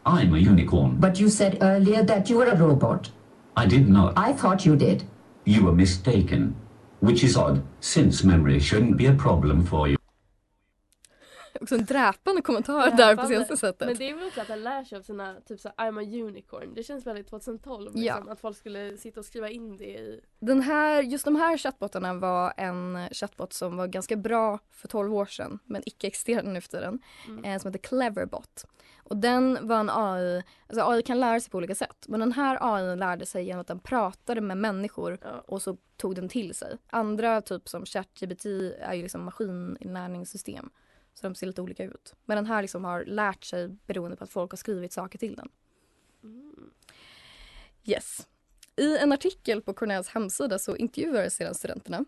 I'm 0.05 0.33
a 0.33 0.51
unicorn. 0.51 0.99
But 0.99 1.19
you 1.19 1.29
said 1.29 1.57
earlier 1.61 2.03
that 2.05 2.29
you 2.29 2.39
were 2.39 2.51
a 2.51 2.55
robot. 2.55 3.11
I 3.55 3.67
did 3.67 3.89
not. 3.89 4.13
I 4.17 4.33
thought 4.33 4.65
you 4.65 4.75
did. 4.75 5.03
You 5.45 5.65
were 5.65 5.75
mistaken. 5.75 6.55
Which 6.99 7.23
is 7.23 7.37
odd, 7.37 7.61
since 7.79 8.27
memory 8.27 8.59
shouldn't 8.59 8.97
be 8.97 9.07
a 9.07 9.13
problem 9.13 9.65
for 9.65 9.87
you. 9.87 9.97
Också 11.63 11.75
en 11.75 11.85
dräpande 11.85 12.41
kommentar 12.41 12.79
där 12.85 12.89
på 12.91 12.95
Dräpande. 12.97 13.27
senaste 13.27 13.57
sättet. 13.57 13.87
Men 13.87 13.97
det 13.97 14.09
är 14.09 14.15
väl 14.15 14.27
också 14.27 14.41
att 14.41 14.47
han 14.47 14.63
lär 14.63 14.83
sig 14.83 14.97
av 14.97 15.01
sina, 15.01 15.35
typ 15.47 15.59
så 15.59 15.69
I'm 15.69 15.99
a 15.99 16.25
unicorn. 16.27 16.73
Det 16.73 16.83
känns 16.83 17.05
väldigt 17.07 17.27
2012 17.29 17.91
Ja. 17.93 18.15
liksom, 18.15 18.31
att 18.33 18.39
folk 18.39 18.57
skulle 18.57 18.97
sitta 18.97 19.19
och 19.19 19.25
skriva 19.25 19.49
in 19.49 19.77
det 19.77 19.85
i... 19.85 20.21
Den 20.39 20.61
här, 20.61 21.03
just 21.03 21.25
de 21.25 21.35
här 21.35 21.57
chattbotarna 21.57 22.13
var 22.13 22.53
en 22.57 23.09
chatbot 23.11 23.53
som 23.53 23.77
var 23.77 23.87
ganska 23.87 24.15
bra 24.15 24.59
för 24.71 24.87
12 24.87 25.13
år 25.15 25.25
sedan 25.25 25.59
men 25.65 25.81
icke 25.85 26.07
existerade 26.07 26.49
nu 26.49 26.61
för 26.61 26.69
tiden. 26.69 26.99
Mm. 27.27 27.43
Eh, 27.45 27.59
som 27.61 27.71
heter 27.73 27.87
Cleverbot. 27.87 28.65
Och 29.05 29.17
den 29.17 29.67
var 29.67 29.79
en 29.79 29.89
AI, 29.89 30.43
alltså 30.67 30.89
AI 30.89 31.01
kan 31.01 31.19
lära 31.19 31.39
sig 31.39 31.51
på 31.51 31.57
olika 31.57 31.75
sätt. 31.75 32.05
Men 32.07 32.19
den 32.19 32.31
här 32.31 32.57
AI 32.61 32.95
lärde 32.95 33.25
sig 33.25 33.45
genom 33.45 33.61
att 33.61 33.67
den 33.67 33.79
pratade 33.79 34.41
med 34.41 34.57
människor 34.57 35.17
Ja. 35.21 35.43
och 35.47 35.61
så 35.61 35.77
tog 35.97 36.15
den 36.15 36.29
till 36.29 36.53
sig. 36.55 36.77
Andra 36.89 37.41
typ 37.41 37.69
som 37.69 37.85
ChatGPT 37.85 38.45
är 38.79 38.93
ju 38.93 39.01
liksom 39.03 39.23
maskininlärningssystem. 39.23 40.69
Så 41.13 41.27
de 41.27 41.35
ser 41.35 41.47
lite 41.47 41.61
olika 41.61 41.83
ut. 41.83 42.15
Men 42.25 42.35
den 42.35 42.45
här 42.45 42.61
liksom 42.61 42.83
har 42.83 43.05
lärt 43.05 43.43
sig 43.43 43.67
beroende 43.67 44.17
på 44.17 44.23
att 44.23 44.29
folk 44.29 44.51
har 44.51 44.57
skrivit 44.57 44.93
saker 44.93 45.19
till 45.19 45.35
den. 45.35 45.49
Mm. 46.23 46.71
Yes. 47.85 48.27
I 48.75 48.97
en 48.97 49.11
artikel 49.11 49.61
på 49.61 49.73
Cornells 49.73 50.07
hemsida 50.07 50.59
så 50.59 50.75
intervjuades 50.75 51.35
sedan 51.35 51.55
studenterna. 51.55 52.05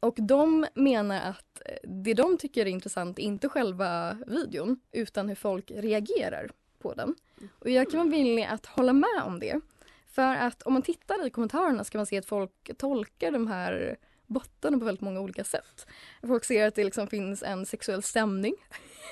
Och 0.00 0.14
de 0.18 0.66
menar 0.74 1.30
att 1.30 1.62
eh, 1.64 1.90
det 1.90 2.14
de 2.14 2.38
tycker 2.38 2.66
är 2.66 2.70
intressant 2.70 3.18
är 3.18 3.22
inte 3.22 3.48
själva 3.48 4.18
videon 4.26 4.80
utan 4.92 5.28
hur 5.28 5.34
folk 5.34 5.70
reagerar 5.70 6.50
på 6.78 6.94
den. 6.94 7.14
Och 7.58 7.70
jag 7.70 7.90
kan 7.90 7.98
vara 8.00 8.10
villig 8.10 8.44
att 8.44 8.66
hålla 8.66 8.92
med 8.92 9.22
om 9.24 9.40
det. 9.40 9.60
För 10.06 10.36
att 10.36 10.62
om 10.62 10.72
man 10.72 10.82
tittar 10.82 11.26
i 11.26 11.30
kommentarerna 11.30 11.84
ska 11.84 11.98
man 11.98 12.06
se 12.06 12.18
att 12.18 12.26
folk 12.26 12.70
tolkar 12.78 13.30
de 13.30 13.46
här 13.46 13.96
bottarna 14.28 14.78
på 14.78 14.84
väldigt 14.84 15.00
många 15.02 15.20
olika 15.20 15.44
sätt. 15.44 15.86
Folk 16.26 16.44
ser 16.44 16.66
att 16.68 16.74
det 16.74 16.84
liksom 16.84 17.06
finns 17.06 17.42
en 17.42 17.66
sexuell 17.66 18.02
stämning 18.02 18.54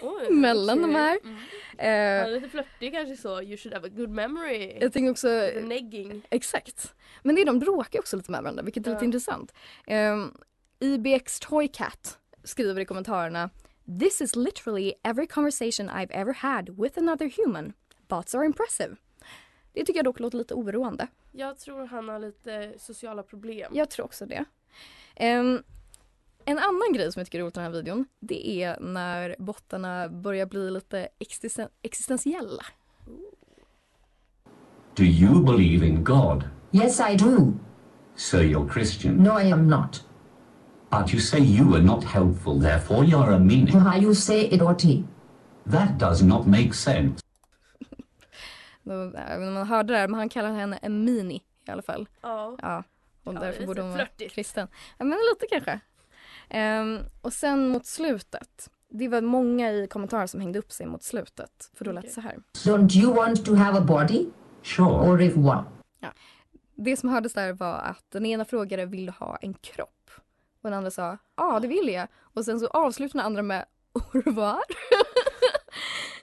Oj, 0.03 0.31
mellan 0.31 0.79
okej. 0.79 0.93
de 0.93 0.99
här. 0.99 1.19
Mm. 1.25 1.37
Eh, 1.79 1.89
Ja, 2.21 2.27
lite 2.27 2.49
flörtig 2.49 2.93
kanske 2.93 3.17
så, 3.17 3.43
you 3.43 3.57
should 3.57 3.75
have 3.75 3.87
a 3.89 3.91
good 3.97 4.11
memory. 4.11 4.79
jag 4.81 4.93
tänker 4.93 5.11
också 5.11 5.29
negging. 5.63 6.23
Exakt. 6.31 6.95
Men 7.23 7.35
det 7.35 7.41
är 7.41 7.47
de 7.47 7.59
bråkar 7.59 7.99
också 7.99 8.17
lite 8.17 8.31
med 8.31 8.43
varandra, 8.43 8.63
vilket 8.63 8.87
är 8.87 8.91
Ja. 8.91 8.95
lite 8.95 9.05
intressant. 9.05 9.53
Um, 9.87 10.37
IBX 10.79 11.41
Toycat 11.41 12.19
skriver 12.45 12.81
i 12.81 12.85
kommentarerna 12.85 13.51
This 14.01 14.21
is 14.21 14.37
literally 14.37 14.93
every 15.03 15.27
conversation 15.27 15.91
I've 15.91 16.11
ever 16.13 16.33
had 16.33 16.69
with 16.83 16.99
another 16.99 17.33
human. 17.37 17.73
Bots 18.09 18.35
are 18.35 18.45
impressive. 18.47 18.97
Det 19.73 19.81
tycker 19.85 19.99
jag 19.99 20.05
dock 20.05 20.21
låter 20.21 20.39
lite 20.39 20.55
oroande. 20.55 21.07
Jag 21.33 21.59
tror 21.59 21.87
han 21.87 22.09
har 22.09 22.19
lite 22.19 22.75
sociala 22.79 23.23
problem. 23.23 23.73
Jag 23.75 23.91
tror 23.91 24.05
också 24.07 24.27
det. 24.27 24.45
Ehm, 25.17 25.63
En 26.49 26.59
annan 26.59 26.93
grej 26.93 27.13
som 27.13 27.21
jag 27.21 27.27
tycker 27.27 27.39
är 27.39 27.43
roligt 27.43 27.57
i 27.57 27.61
den 27.61 27.65
här 27.65 27.71
videon 27.73 28.05
det 28.21 28.63
är 28.63 28.81
när 28.81 29.37
bottarna 29.39 30.09
börjar 30.09 30.47
bli 30.47 30.71
lite 30.71 31.09
existen- 31.19 31.69
existentiella. 31.83 32.63
Do 34.97 35.03
you 35.05 35.43
believe 35.45 35.87
in 35.87 36.05
God? 36.05 36.45
Yes, 36.73 37.01
I 37.01 37.17
do. 37.17 37.53
So 38.17 38.37
you're 38.39 38.73
Christian. 38.73 39.15
No, 39.17 39.41
I 39.41 39.51
am 39.53 39.69
not. 39.69 40.05
But 40.91 41.13
you 41.13 41.21
say 41.21 41.41
you 41.41 41.75
are 41.75 41.83
not 41.83 42.05
helpful, 42.05 42.61
therefore 42.61 43.05
you're 43.05 43.35
a 43.35 43.39
meanie. 43.39 43.73
How 43.79 44.01
you 44.01 44.15
say 44.15 44.41
it, 44.41 44.63
Oti? 44.63 45.05
That 45.71 45.99
does 45.99 46.23
not 46.23 46.47
make 46.47 46.73
sense. 46.75 47.23
Om 48.85 49.55
man 49.55 49.67
hörde 49.67 49.93
det 49.93 49.99
där, 49.99 50.09
men 50.09 50.19
han 50.19 50.29
kallar 50.29 50.53
henne 50.53 50.77
en 50.83 51.05
mini 51.05 51.43
i 51.67 51.71
alla 51.71 51.83
fall. 51.83 52.09
Ja. 52.23 52.57
Ja, 52.63 52.83
och 53.27 53.35
Ja, 53.35 53.41
därför 53.41 53.67
borde 53.67 53.83
hon 53.83 53.91
vara 53.91 53.99
flörtigt. 53.99 54.35
kristen. 54.35 54.69
Ja, 54.99 55.05
men 55.05 55.19
lite 55.19 55.47
kanske. 55.51 55.81
Ehm, 56.49 56.99
och 57.23 57.33
sen 57.33 57.69
mot 57.69 57.87
slutet. 57.87 58.71
Det 58.89 59.09
var 59.09 59.21
många 59.21 59.73
i 59.73 59.87
kommentarer 59.87 60.27
som 60.27 60.41
hängde 60.41 60.59
upp 60.59 60.73
sig 60.73 60.87
mot 60.87 61.03
slutet. 61.03 61.71
För 61.75 61.85
då 61.85 61.93
lät 61.93 62.05
det 62.05 62.11
så 62.11 62.21
här. 62.21 62.37
Don't 62.65 62.97
you 62.97 63.15
want 63.15 63.45
to 63.47 63.55
have 63.55 63.79
a 63.79 63.81
body? 63.81 64.27
Sure. 64.63 64.89
Au 65.11 65.17
revoir. 65.17 65.65
Det 66.79 66.97
som 66.97 67.09
hördes 67.09 67.33
där 67.33 67.53
var 67.53 67.75
att 67.79 68.05
den 68.11 68.27
ena 68.27 68.45
frågade 68.45 68.87
vill 68.87 69.07
du 69.07 69.13
ha 69.13 69.37
en 69.37 69.55
kropp? 69.55 70.11
Och 70.63 70.71
den 70.71 70.73
andra 70.75 70.91
sa 70.91 71.19
ja 71.37 71.61
det 71.61 71.69
vill 71.69 71.89
jag. 71.89 72.09
Och 72.35 72.45
sen 72.45 72.61
så 72.61 72.67
avslutade 72.67 73.19
den 73.19 73.27
andra 73.27 73.43
med 73.43 73.65
au 73.93 74.21
revoir. 74.21 74.61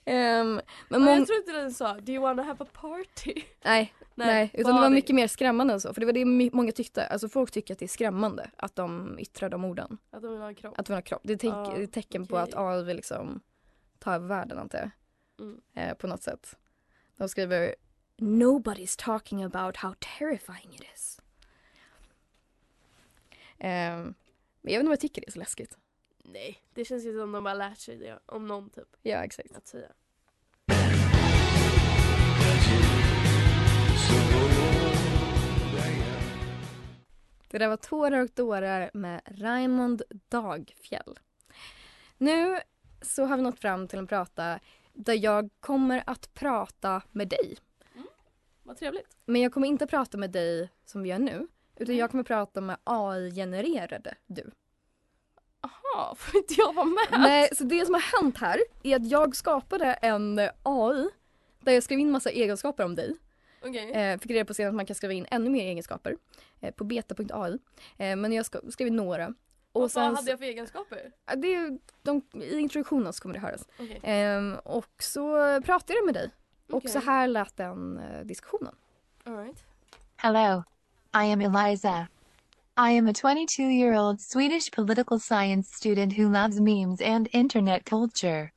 Ehm, 0.06 0.62
men 0.89 1.02
mång- 1.02 1.18
jag 1.18 1.28
tror 1.28 1.38
inte 1.39 1.52
den 1.52 1.72
sa 1.74 1.94
Do 1.94 2.12
you 2.12 2.22
wanna 2.22 2.44
have 2.44 2.63
a 2.63 2.68
party? 2.74 3.34
nej, 3.66 3.94
Nej, 4.15 4.52
utan 4.54 4.76
det 4.76 4.82
var 4.82 4.89
mycket 4.89 5.15
mer 5.15 5.28
skrämmande 5.28 5.73
än 5.73 5.82
så. 5.82 5.93
För 5.93 5.99
det 6.02 6.06
var 6.06 6.13
det 6.13 6.52
många 6.56 6.71
tyckte. 6.71 7.08
Alltså 7.08 7.30
folk 7.30 7.52
tycker 7.52 7.73
att 7.73 7.80
det 7.80 7.86
är 7.86 7.88
skrämmande 7.88 8.52
att 8.58 8.76
de 8.76 9.19
yttrar 9.19 9.49
de 9.49 9.65
orden. 9.65 9.97
Att 10.12 10.21
de 10.21 10.32
vill 10.32 10.41
ha 10.41 10.47
en 10.47 10.56
kropp. 10.56 10.80
Att 10.80 10.86
de 10.86 10.91
vill 10.93 10.97
ha 10.97 11.02
kropp. 11.02 11.21
Det 11.23 11.34
är, 11.34 11.38
te- 11.38 11.47
Ja, 11.47 11.73
det 11.76 11.80
är 11.82 11.84
ett 11.84 11.91
tecken 11.93 12.28
på 12.28 12.36
okej. 12.36 12.54
att 12.54 12.60
AI 12.60 12.84
vill 12.84 12.95
liksom 12.95 13.41
ta 13.99 14.13
över 14.15 14.28
världen 14.28 14.58
antar 14.60 14.78
jag. 14.80 14.89
Mm. 15.45 15.62
Eh, 15.73 15.93
på 15.97 16.08
något 16.08 16.23
sätt. 16.23 16.58
De 17.17 17.30
skriver 17.30 17.76
Nobody's 18.17 18.95
talking 19.04 19.43
about 19.43 19.78
how 19.78 19.93
terrifying 20.19 20.76
it 20.76 20.84
is. 20.95 21.21
Ehm, 23.58 24.13
men 24.62 24.73
jag 24.73 24.80
vet 24.80 24.80
inte 24.80 24.86
vad 24.86 24.91
jag 24.93 24.99
tycker 24.99 25.21
det 25.21 25.28
är 25.28 25.32
så 25.32 25.39
läskigt. 25.39 25.78
Nej, 26.26 26.62
det 26.73 26.86
känns 26.86 27.06
ju 27.06 27.19
som 27.19 27.32
de 27.32 27.43
bara 27.43 27.54
lärt 27.54 27.78
sig 27.78 27.97
det 27.97 28.19
om 28.26 28.47
någon 28.47 28.69
typ. 28.69 28.88
Ja 29.02 29.23
exakt. 29.23 29.58
Att 29.58 29.67
säga. 29.67 29.88
Det 37.54 37.58
där 37.60 37.67
var 37.67 37.78
Tårar 37.78 38.19
och 38.21 38.30
dårar 38.36 38.91
med 38.93 39.21
Raymond 39.26 40.02
Dagfjäll. 40.30 41.19
Nu 42.17 42.60
så 43.02 43.26
har 43.26 43.38
vi 43.38 43.43
nått 43.43 43.60
fram 43.60 43.88
till 43.88 43.99
en 43.99 44.08
prata 44.08 44.60
där 44.93 45.13
jag 45.13 45.49
kommer 45.60 46.04
att 46.06 46.34
prata 46.34 47.02
med 47.12 47.28
dig. 47.28 47.58
Vad 48.63 48.78
trevligt. 48.78 49.17
Men 49.26 49.41
jag 49.41 49.54
kommer 49.54 49.67
inte 49.67 49.88
prata 49.88 50.17
med 50.17 50.32
dig 50.32 50.69
som 50.86 51.04
vi 51.04 51.10
gör 51.10 51.19
nu. 51.19 51.47
Utan 51.76 51.95
jag 51.95 52.12
kommer 52.12 52.23
prata 52.23 52.62
med 52.62 52.78
AI-genererade 52.84 54.15
du. 54.28 54.52
Jaha, 55.62 56.15
får 56.17 56.38
inte 56.38 56.54
jag 56.58 56.73
vara 56.73 56.86
med? 56.86 57.19
Nej, 57.19 57.49
så 57.56 57.63
det 57.63 57.86
som 57.86 57.93
har 57.93 58.21
hänt 58.21 58.38
här 58.38 58.60
är 58.84 58.95
att 58.95 59.08
jag 59.10 59.36
skapade 59.36 59.93
en 59.93 60.39
AI 60.63 61.10
där 61.60 61.73
jag 61.73 61.84
skrev 61.84 61.99
in 61.99 62.12
massa 62.12 62.30
egenskaper 62.30 62.86
om 62.86 62.95
dig. 62.95 63.15
Okej. 63.63 63.91
Eh, 63.91 64.19
fick 64.19 64.32
reda 64.32 64.45
på 64.45 64.54
sen 64.54 64.67
att 64.67 64.76
man 64.76 64.86
kan 64.86 64.95
skriva 64.95 65.13
in 65.13 65.26
ännu 65.32 65.49
mer 65.49 65.65
egenskaper 65.65 66.17
eh, 66.62 66.71
på 66.73 66.84
beta.ai. 66.84 67.58
Eh, 67.97 68.15
men 68.15 68.34
jag 68.34 68.45
ska, 68.45 68.60
skrev 68.69 68.88
in 68.88 68.95
några. 68.95 69.34
Och 69.71 69.82
Och 69.82 69.91
sen, 69.91 70.04
vad 70.04 70.15
hade 70.15 70.30
jag 70.30 70.39
för 70.39 70.45
egenskaper? 70.45 71.12
Det 71.36 71.56
är, 71.56 71.78
de, 72.02 72.21
I 72.34 72.60
introduktionen 72.60 73.13
så 73.13 73.21
kommer 73.21 73.34
det 73.34 73.41
höras. 73.41 73.67
Okej. 73.80 73.99
Ehm, 74.04 74.56
och 74.63 74.93
så 74.99 75.21
pratade 75.62 75.93
jag 75.93 76.06
med 76.06 76.13
dig. 76.13 76.30
Och 76.67 76.78
Okej. 76.78 76.91
så 76.91 76.99
här 76.99 77.28
lät 77.28 77.58
den 77.58 77.97
eh, 77.97 78.21
diskussionen. 78.26 78.76
All 79.23 79.38
right. 79.38 79.63
Hello. 80.15 80.63
I 81.15 81.32
am 81.32 81.41
Eliza. 81.41 82.08
I 82.78 82.97
am 82.97 83.08
a 83.08 83.13
22 83.13 83.63
year 83.63 83.93
old 83.99 84.21
Swedish 84.21 84.71
political 84.71 85.19
science 85.19 85.76
student 85.76 86.17
who 86.17 86.30
loves 86.30 86.60
memes 86.60 87.02
and 87.02 87.28
internet 87.32 87.86
culture. 87.86 88.52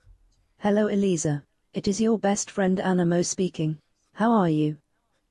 Hello, 0.58 0.88
Eliza. 0.88 1.42
It 1.72 1.88
is 1.88 2.00
your 2.00 2.18
best 2.18 2.50
friend 2.50 2.78
Anamo 2.78 3.22
speaking. 3.22 3.78
How 4.14 4.32
are 4.32 4.48
you? 4.50 4.76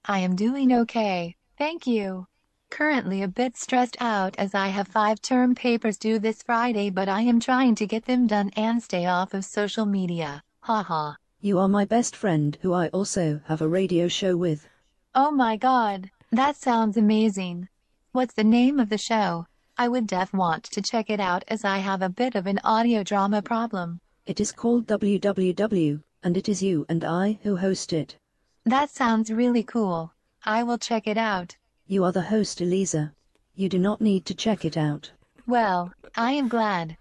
I 0.08 0.20
am 0.20 0.36
doing 0.36 0.72
okay, 0.72 1.36
thank 1.58 1.88
you. 1.88 2.28
Currently 2.70 3.24
a 3.24 3.28
bit 3.28 3.58
stressed 3.58 3.98
out 4.00 4.36
as 4.38 4.54
I 4.54 4.68
have 4.68 4.88
five 4.88 5.20
term 5.20 5.56
papers 5.56 5.98
due 5.98 6.20
this 6.20 6.44
Friday, 6.44 6.92
but 6.92 7.10
I 7.10 7.22
am 7.22 7.40
trying 7.40 7.74
to 7.74 7.88
get 7.88 8.06
them 8.06 8.28
done 8.28 8.52
and 8.56 8.84
stay 8.84 9.08
off 9.08 9.34
of 9.34 9.44
social 9.44 9.88
media. 9.88 10.44
Haha. 10.62 11.14
You 11.42 11.58
are 11.58 11.68
my 11.68 11.86
best 11.86 12.16
friend 12.16 12.56
who 12.62 12.72
I 12.72 12.90
also 12.90 13.42
have 13.46 13.64
a 13.64 13.68
radio 13.68 14.08
show 14.08 14.38
with. 14.38 14.68
Oh 15.16 15.32
my 15.32 15.58
god, 15.58 16.12
that 16.32 16.56
sounds 16.56 16.98
amazing. 16.98 17.68
What's 18.12 18.36
the 18.36 18.44
name 18.44 18.80
of 18.80 18.90
the 18.90 19.00
show? 19.00 19.48
I 19.76 19.88
would 19.88 20.06
def 20.06 20.34
want 20.34 20.66
to 20.66 20.84
check 20.84 21.10
it 21.10 21.20
out 21.20 21.44
as 21.48 21.66
I 21.66 21.80
have 21.80 22.04
a 22.04 22.10
bit 22.10 22.36
of 22.36 22.46
an 22.46 22.60
audio 22.64 23.02
drama 23.02 23.42
problem. 23.42 24.00
It 24.28 24.40
is 24.40 24.52
called 24.52 24.86
WWW, 24.86 26.04
and 26.22 26.38
it 26.38 26.48
is 26.48 26.62
you 26.62 26.86
and 26.90 27.04
I 27.04 27.40
who 27.42 27.56
host 27.56 27.92
it. 27.92 28.18
That 28.68 28.90
sounds 28.90 29.32
really 29.32 29.62
cool. 29.62 30.12
I 30.44 30.64
will 30.64 30.80
check 30.80 31.06
it 31.06 31.20
out. 31.20 31.56
You 31.86 32.04
are 32.04 32.12
the 32.12 32.24
host, 32.24 32.62
Eliza. 32.62 33.14
You 33.54 33.70
do 33.70 33.78
not 33.78 34.02
need 34.02 34.26
to 34.26 34.34
check 34.34 34.66
it 34.66 34.76
out. 34.76 35.12
Well, 35.46 35.94
I 36.16 36.32
am 36.32 36.48
glad. 36.48 36.98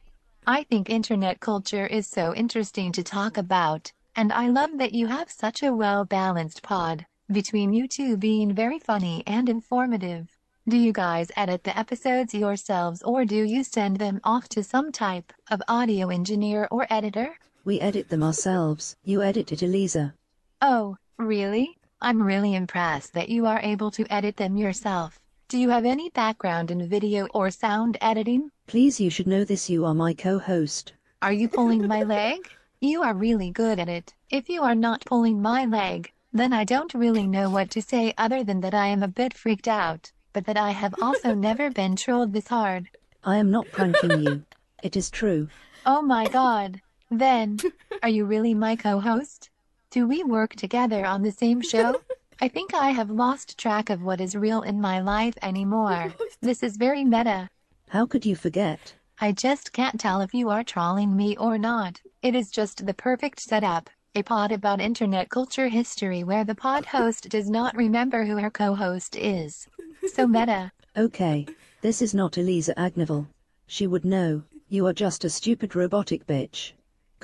I 0.46 0.64
think 0.64 0.90
internet 0.90 1.40
culture 1.40 1.86
is 1.86 2.06
so 2.06 2.34
interesting 2.34 2.92
to 2.92 3.02
talk 3.02 3.38
about, 3.38 3.90
and 4.14 4.30
I 4.30 4.48
love 4.48 4.76
that 4.76 4.92
you 4.92 5.06
have 5.06 5.30
such 5.30 5.62
a 5.62 5.72
well 5.72 6.04
balanced 6.04 6.62
pod, 6.62 7.06
between 7.32 7.72
you 7.72 7.88
two 7.88 8.18
being 8.18 8.54
very 8.54 8.78
funny 8.78 9.22
and 9.26 9.48
informative. 9.48 10.28
Do 10.68 10.76
you 10.76 10.92
guys 10.92 11.32
edit 11.34 11.64
the 11.64 11.78
episodes 11.78 12.34
yourselves 12.34 13.02
or 13.02 13.24
do 13.24 13.42
you 13.42 13.64
send 13.64 13.96
them 13.96 14.20
off 14.22 14.50
to 14.50 14.62
some 14.62 14.92
type 14.92 15.32
of 15.50 15.62
audio 15.66 16.10
engineer 16.10 16.68
or 16.70 16.86
editor? 16.90 17.38
We 17.64 17.80
edit 17.80 18.10
them 18.10 18.22
ourselves. 18.22 18.96
You 19.02 19.22
edit 19.22 19.50
it, 19.50 19.62
Eliza. 19.62 20.14
Oh, 20.60 20.96
really? 21.18 21.78
I'm 22.00 22.22
really 22.22 22.54
impressed 22.54 23.14
that 23.14 23.28
you 23.28 23.46
are 23.46 23.60
able 23.60 23.90
to 23.92 24.06
edit 24.12 24.36
them 24.36 24.56
yourself. 24.56 25.20
Do 25.48 25.58
you 25.58 25.70
have 25.70 25.84
any 25.84 26.10
background 26.10 26.70
in 26.70 26.86
video 26.88 27.26
or 27.34 27.50
sound 27.50 27.96
editing? 28.00 28.50
Please, 28.66 29.00
you 29.00 29.10
should 29.10 29.26
know 29.26 29.44
this. 29.44 29.70
You 29.70 29.84
are 29.84 29.94
my 29.94 30.14
co 30.14 30.38
host. 30.38 30.92
Are 31.22 31.32
you 31.32 31.48
pulling 31.48 31.86
my 31.86 32.02
leg? 32.16 32.48
You 32.80 33.02
are 33.02 33.14
really 33.14 33.50
good 33.50 33.78
at 33.78 33.88
it. 33.88 34.14
If 34.30 34.48
you 34.48 34.62
are 34.62 34.74
not 34.74 35.04
pulling 35.04 35.40
my 35.40 35.64
leg, 35.64 36.12
then 36.32 36.52
I 36.52 36.64
don't 36.64 36.92
really 36.92 37.26
know 37.26 37.48
what 37.48 37.70
to 37.70 37.82
say 37.82 38.12
other 38.18 38.42
than 38.42 38.60
that 38.62 38.74
I 38.74 38.88
am 38.88 39.02
a 39.02 39.08
bit 39.08 39.32
freaked 39.32 39.68
out, 39.68 40.10
but 40.32 40.44
that 40.46 40.56
I 40.56 40.72
have 40.72 40.94
also 41.00 41.34
never 41.48 41.70
been 41.70 41.96
trolled 41.96 42.32
this 42.32 42.48
hard. 42.48 42.88
I 43.22 43.36
am 43.36 43.50
not 43.50 43.70
pranking 43.70 44.22
you. 44.22 44.44
It 44.82 44.96
is 44.96 45.10
true. 45.10 45.48
Oh 45.86 46.02
my 46.02 46.26
god. 46.28 46.80
Then, 47.10 47.58
are 48.02 48.08
you 48.08 48.24
really 48.24 48.54
my 48.54 48.76
co 48.76 48.98
host? 48.98 49.50
Do 49.94 50.08
we 50.08 50.24
work 50.24 50.56
together 50.56 51.06
on 51.06 51.22
the 51.22 51.30
same 51.30 51.60
show? 51.72 52.00
I 52.40 52.48
think 52.48 52.74
I 52.74 52.90
have 52.90 53.10
lost 53.10 53.56
track 53.56 53.90
of 53.90 54.02
what 54.02 54.20
is 54.20 54.34
real 54.34 54.62
in 54.62 54.80
my 54.80 54.98
life 55.00 55.34
anymore. 55.40 56.12
This 56.42 56.64
is 56.64 56.76
very 56.76 57.04
meta. 57.04 57.48
How 57.90 58.04
could 58.04 58.26
you 58.26 58.34
forget? 58.34 58.92
I 59.20 59.30
just 59.30 59.72
can't 59.72 60.00
tell 60.00 60.20
if 60.20 60.34
you 60.34 60.50
are 60.50 60.64
trolling 60.64 61.16
me 61.16 61.36
or 61.36 61.58
not. 61.58 62.00
It 62.22 62.34
is 62.34 62.50
just 62.50 62.84
the 62.84 62.92
perfect 62.92 63.38
setup. 63.38 63.88
A 64.16 64.24
pod 64.24 64.50
about 64.50 64.80
internet 64.80 65.28
culture 65.28 65.68
history 65.68 66.24
where 66.24 66.44
the 66.44 66.56
pod 66.56 66.86
host 66.86 67.28
does 67.28 67.48
not 67.48 67.76
remember 67.76 68.24
who 68.24 68.38
her 68.38 68.50
co 68.50 68.74
host 68.74 69.14
is. 69.14 69.68
So 70.12 70.26
meta. 70.36 70.72
Okay, 70.96 71.46
this 71.82 72.02
is 72.02 72.14
not 72.14 72.36
Eliza 72.36 72.74
Agneval. 72.74 73.28
She 73.68 73.86
would 73.86 74.04
know. 74.04 74.42
You 74.68 74.88
are 74.88 74.92
just 74.92 75.24
a 75.24 75.30
stupid 75.30 75.76
robotic 75.76 76.26
bitch. 76.26 76.72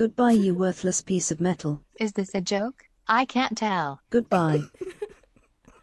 Goodbye, 0.00 0.32
you 0.32 0.54
worthless 0.54 1.02
piece 1.02 1.30
of 1.30 1.42
metal. 1.42 1.82
Is 2.00 2.14
this 2.14 2.34
a 2.34 2.40
joke? 2.40 2.84
I 3.06 3.26
can't 3.26 3.54
tell. 3.54 4.00
Goodbye. 4.08 4.62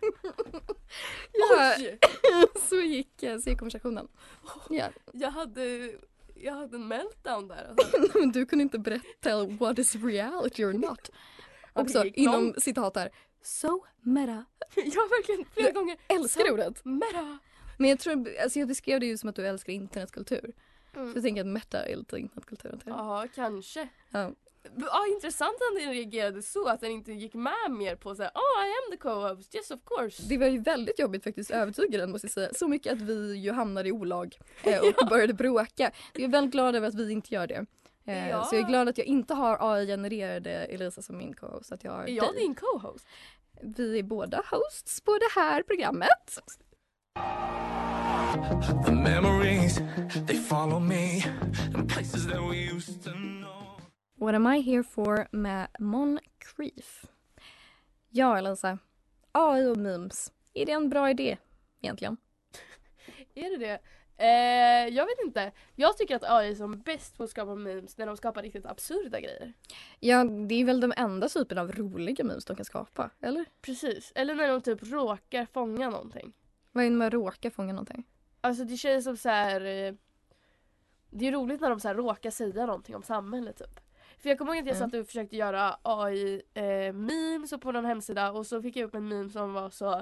Ja, 1.33 1.75
Oj! 1.77 1.99
så 2.69 2.75
gick 2.75 3.23
eh, 3.23 3.37
så 3.37 3.49
gick 3.49 3.59
konversationen. 3.59 4.07
Ja. 4.69 4.89
Jag 5.13 5.31
hade, 5.31 5.91
jag 6.35 6.53
hade 6.53 6.77
en 6.77 6.87
meltdown 6.87 7.47
där. 7.47 7.67
Alltså. 7.69 8.19
Men 8.19 8.31
du 8.31 8.45
kunde 8.45 8.63
inte 8.63 8.79
berätta 8.79 9.45
what 9.45 9.79
is 9.79 9.95
reality 9.95 10.65
or 10.65 10.73
not. 10.73 11.09
Också 11.73 12.05
gick 12.05 12.17
inom 12.17 12.53
citat 12.57 12.95
här. 12.95 13.09
So 13.43 13.85
meta. 14.01 14.45
Jag 14.75 15.09
verkligen 15.09 15.45
flera 15.53 15.67
Jag 15.67 15.75
gånger. 15.75 15.97
Älskar 16.07 16.45
Så 16.45 16.53
ordet. 16.53 16.85
Meta. 16.85 17.37
Men 17.77 17.89
jag 17.89 17.99
tror, 17.99 18.35
alltså 18.43 18.59
jag 18.59 18.67
beskrev 18.67 18.99
det 18.99 19.05
ju 19.05 19.17
som 19.17 19.29
att 19.29 19.35
du 19.35 19.47
älskar 19.47 19.73
internetkultur. 19.73 20.53
Mm. 20.97 21.11
Så 21.11 21.17
jag 21.17 21.23
tänker 21.23 21.41
att 21.41 21.47
meta 21.47 21.85
är 21.85 21.95
lite 21.95 22.17
internetkultur. 22.17 22.71
antar 22.71 22.91
jag. 22.91 22.99
Ja, 22.99 23.27
kanske. 23.35 23.87
Ja. 24.11 24.31
Ja, 24.77 25.07
intressant 25.07 25.53
att 25.55 25.83
den 25.83 25.93
reagerade 25.93 26.41
så, 26.41 26.67
att 26.67 26.81
den 26.81 26.91
inte 26.91 27.11
gick 27.11 27.33
med 27.33 27.53
mer 27.71 27.95
på 27.95 28.15
såhär 28.15 28.31
Oh 28.35 28.65
I 28.67 28.69
am 28.69 28.91
the 28.91 28.97
co-host, 28.97 29.55
yes 29.55 29.71
of 29.71 29.79
course. 29.85 30.23
Det 30.29 30.37
var 30.37 30.47
ju 30.47 30.59
väldigt 30.59 30.99
jobbigt 30.99 31.23
faktiskt 31.23 31.51
att 31.51 31.57
övertyga 31.57 31.97
den 31.97 32.11
måste 32.11 32.25
jag 32.27 32.31
säga. 32.31 32.49
Så 32.53 32.67
mycket 32.67 32.93
att 32.93 33.01
vi 33.01 33.35
ju 33.35 33.51
hamnade 33.51 33.89
i 33.89 33.91
olag 33.91 34.37
eh, 34.63 34.79
och 35.01 35.07
började 35.09 35.33
bråka. 35.33 35.91
Jag 36.13 36.23
är 36.23 36.27
väldigt 36.27 36.51
glad 36.51 36.75
över 36.75 36.87
att 36.87 36.95
vi 36.95 37.11
inte 37.11 37.33
gör 37.33 37.47
det. 37.47 37.65
Eh, 38.05 38.29
Ja. 38.29 38.43
Så 38.43 38.55
jag 38.55 38.63
är 38.63 38.67
glad 38.67 38.89
att 38.89 38.97
jag 38.97 39.07
inte 39.07 39.33
har 39.33 39.57
AI-genererade 39.61 40.49
Elisa 40.51 41.01
som 41.01 41.17
min 41.17 41.33
co-host. 41.33 41.71
Att 41.71 41.83
jag 41.83 41.91
har 41.91 42.03
Är 42.03 42.07
jag 42.09 42.33
dig. 42.33 42.41
din 42.41 42.55
co-host? 42.55 43.07
Vi 43.61 43.99
är 43.99 44.03
båda 44.03 44.43
hosts 44.51 45.01
på 45.01 45.11
det 45.17 45.39
här 45.41 45.63
programmet. 45.63 46.39
What 54.19 54.35
am 54.35 54.47
I 54.47 54.61
here 54.61 54.83
for 54.83 55.27
med 55.31 55.67
Mon 55.79 56.19
Creef. 56.39 57.05
Ja 58.09 58.37
Elisa, 58.37 58.77
AI 59.31 59.65
och 59.65 59.77
memes. 59.77 60.31
Är 60.53 60.65
det 60.65 60.71
en 60.71 60.89
bra 60.89 61.09
idé 61.09 61.37
egentligen? 61.81 62.17
Är 63.35 63.49
det 63.49 63.65
det? 63.65 63.79
Eh, 64.17 64.95
jag 64.95 65.05
vet 65.05 65.19
inte. 65.25 65.51
Jag 65.75 65.97
tycker 65.97 66.15
att 66.15 66.23
AI 66.23 66.51
är 66.51 66.55
som 66.55 66.81
bäst 66.81 67.17
på 67.17 67.23
att 67.23 67.29
skapa 67.29 67.55
memes 67.55 67.97
när 67.97 68.05
de 68.05 68.17
skapar 68.17 68.41
riktigt 68.43 68.65
absurda 68.65 69.19
grejer. 69.19 69.53
Ja, 69.99 70.23
det 70.23 70.55
är 70.55 70.65
väl 70.65 70.79
de 70.79 70.93
enda 70.97 71.29
typen 71.29 71.57
av 71.57 71.71
roliga 71.71 72.23
memes 72.23 72.45
de 72.45 72.55
kan 72.55 72.65
skapa, 72.65 73.09
eller? 73.21 73.45
Precis. 73.61 74.11
Eller 74.15 74.35
när 74.35 74.47
de 74.47 74.61
typ 74.61 74.83
råkar 74.83 75.45
fånga 75.53 75.89
någonting. 75.89 76.33
Vad 76.77 76.85
är 76.85 76.89
det 76.89 76.95
med 76.95 77.07
att 77.07 77.13
råka 77.13 77.51
fånga 77.51 77.73
någonting? 77.73 78.03
Alltså 78.41 78.63
det 78.63 78.77
känns 78.77 79.03
som 79.03 79.17
så 79.17 79.29
här. 79.29 79.61
eh, 79.61 79.93
Det 81.09 81.27
är 81.27 81.31
roligt 81.31 81.61
när 81.61 81.69
de 81.69 81.79
så 81.79 81.87
här 81.87 81.95
råkar 81.95 82.29
säga 82.31 82.65
någonting 82.65 82.95
om 82.95 83.03
samhället 83.03 83.57
typ. 83.57 83.79
För 84.17 84.29
jag 84.29 84.37
kommer 84.37 84.51
ihåg 84.55 84.61
att 84.61 84.67
jag 84.67 84.75
Mm. 84.77 84.89
satt 84.89 84.99
och 84.99 85.05
försökte 85.05 85.35
göra 85.35 85.79
AI 85.83 86.41
eh, 86.53 87.57
på 87.59 87.71
någon 87.71 87.85
hemsida 87.85 88.31
och 88.31 88.47
så 88.47 88.61
fick 88.61 88.75
jag 88.75 88.87
upp 88.87 88.95
en 88.95 89.07
meme 89.07 89.29
som 89.29 89.53
var 89.53 89.69
så 89.69 89.93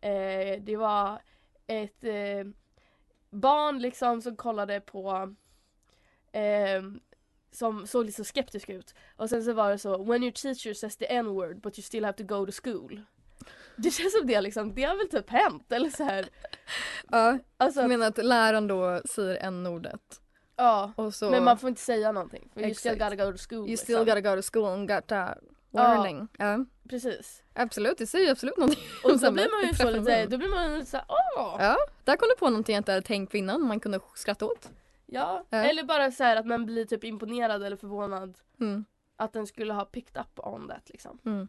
eh, 0.00 0.60
Det 0.62 0.76
var 0.76 1.22
ett 1.66 2.04
eh, 2.04 2.44
barn 3.30 3.78
liksom 3.78 4.22
som 4.22 4.36
kollade 4.36 4.80
på 4.80 5.34
eh, 6.32 6.82
som 7.52 7.86
såg 7.86 8.04
lite 8.06 8.16
så 8.16 8.24
skeptisk 8.24 8.68
ut. 8.68 8.94
Och 9.16 9.28
sen 9.30 9.44
så 9.44 9.52
var 9.52 9.70
det 9.70 9.78
så 9.78 10.02
When 10.04 10.22
your 10.22 10.32
teacher 10.32 10.74
says 10.74 10.96
the 10.96 11.06
n-word 11.14 11.60
but 11.60 11.78
you 11.78 11.82
still 11.82 12.04
have 12.04 12.16
to 12.18 12.24
go 12.24 12.46
to 12.46 12.52
school. 12.64 13.00
Det 13.82 13.90
känns 13.90 14.12
som 14.18 14.26
det 14.26 14.40
liksom, 14.40 14.74
det 14.74 14.82
har 14.82 14.96
väl 14.96 15.08
typ 15.08 15.30
hänt 15.30 15.72
eller 15.72 15.90
så 15.90 16.04
här. 16.04 16.28
Ja, 17.10 17.38
Alltså 17.56 17.80
att- 17.80 17.88
menar 17.88 18.06
att 18.06 18.18
läraren 18.24 18.66
då 18.66 19.00
säger 19.10 19.36
n-ordet. 19.46 20.20
Ja, 20.56 20.92
så, 21.12 21.30
men 21.30 21.44
man 21.44 21.58
får 21.58 21.68
inte 21.68 21.80
säga 21.80 22.12
någonting. 22.12 22.50
För 22.54 22.60
you 22.60 22.74
still 22.74 22.98
gotta 22.98 23.16
go 23.16 23.32
to 23.32 23.38
school. 23.48 23.58
You 23.58 23.66
liksom. 23.68 23.84
still 23.84 23.98
gotta 23.98 24.20
go 24.20 24.42
to 24.42 24.48
school 24.52 24.64
and 24.72 24.88
got 24.88 25.12
a 25.12 25.34
warning. 25.70 26.28
Ja. 26.38 26.64
Precis. 26.88 27.42
Absolut, 27.54 27.98
det 27.98 28.06
säger 28.06 28.30
absolut 28.32 28.56
någonting 28.56 28.82
Och 29.04 29.18
då 29.18 29.30
blir 29.32 29.48
man 29.60 29.68
ju 29.68 29.74
så 29.74 29.90
lite, 29.90 30.26
då 30.26 30.38
blir 30.38 30.48
man 30.48 30.74
lite 30.78 30.90
såhär 30.90 31.06
åh! 31.08 31.56
Ja, 31.58 31.76
där 32.04 32.16
kom 32.16 32.28
du 32.28 32.34
på 32.36 32.50
någonting 32.50 32.74
jag 32.74 32.80
inte 32.80 32.92
hade 32.92 33.06
tänkt 33.06 33.30
på 33.30 33.36
innan 33.36 33.66
man 33.66 33.80
kunde 33.80 34.00
skratta 34.14 34.46
åt. 34.46 34.70
Ja. 35.06 35.44
Ja. 35.50 35.58
Eller 35.58 35.82
bara 35.84 36.10
så 36.10 36.24
här 36.24 36.36
att 36.36 36.46
man 36.46 36.66
blir 36.66 36.84
typ 36.84 37.04
imponerad 37.04 37.62
eller 37.62 37.76
förvånad 37.76 38.38
Mm. 38.60 38.84
att 39.16 39.32
den 39.32 39.46
skulle 39.46 39.72
ha 39.74 39.84
picked 39.84 40.20
up 40.22 40.46
on 40.46 40.68
that 40.68 40.82
liksom. 40.90 41.18
Mm. 41.26 41.48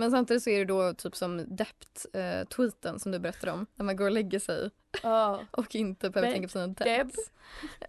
Men 0.00 0.10
samtidigt 0.10 0.42
så 0.42 0.50
är 0.50 0.58
det 0.58 0.64
då 0.64 0.94
typ 0.94 1.16
som 1.16 1.38
Dept-tweeten 1.56 2.98
som 2.98 3.12
du 3.12 3.18
berättade 3.18 3.52
om. 3.52 3.66
När 3.74 3.84
man 3.84 3.96
går 3.96 4.04
och 4.04 4.10
lägger 4.10 4.38
sig 4.38 4.70
Ja. 5.02 5.40
och 5.50 5.74
inte 5.74 6.10
behöver 6.10 6.28
Be- 6.28 6.32
tänka 6.34 6.48
på 6.48 6.52
sina 6.52 6.66
Deb. 6.66 6.76
debts. 7.06 7.30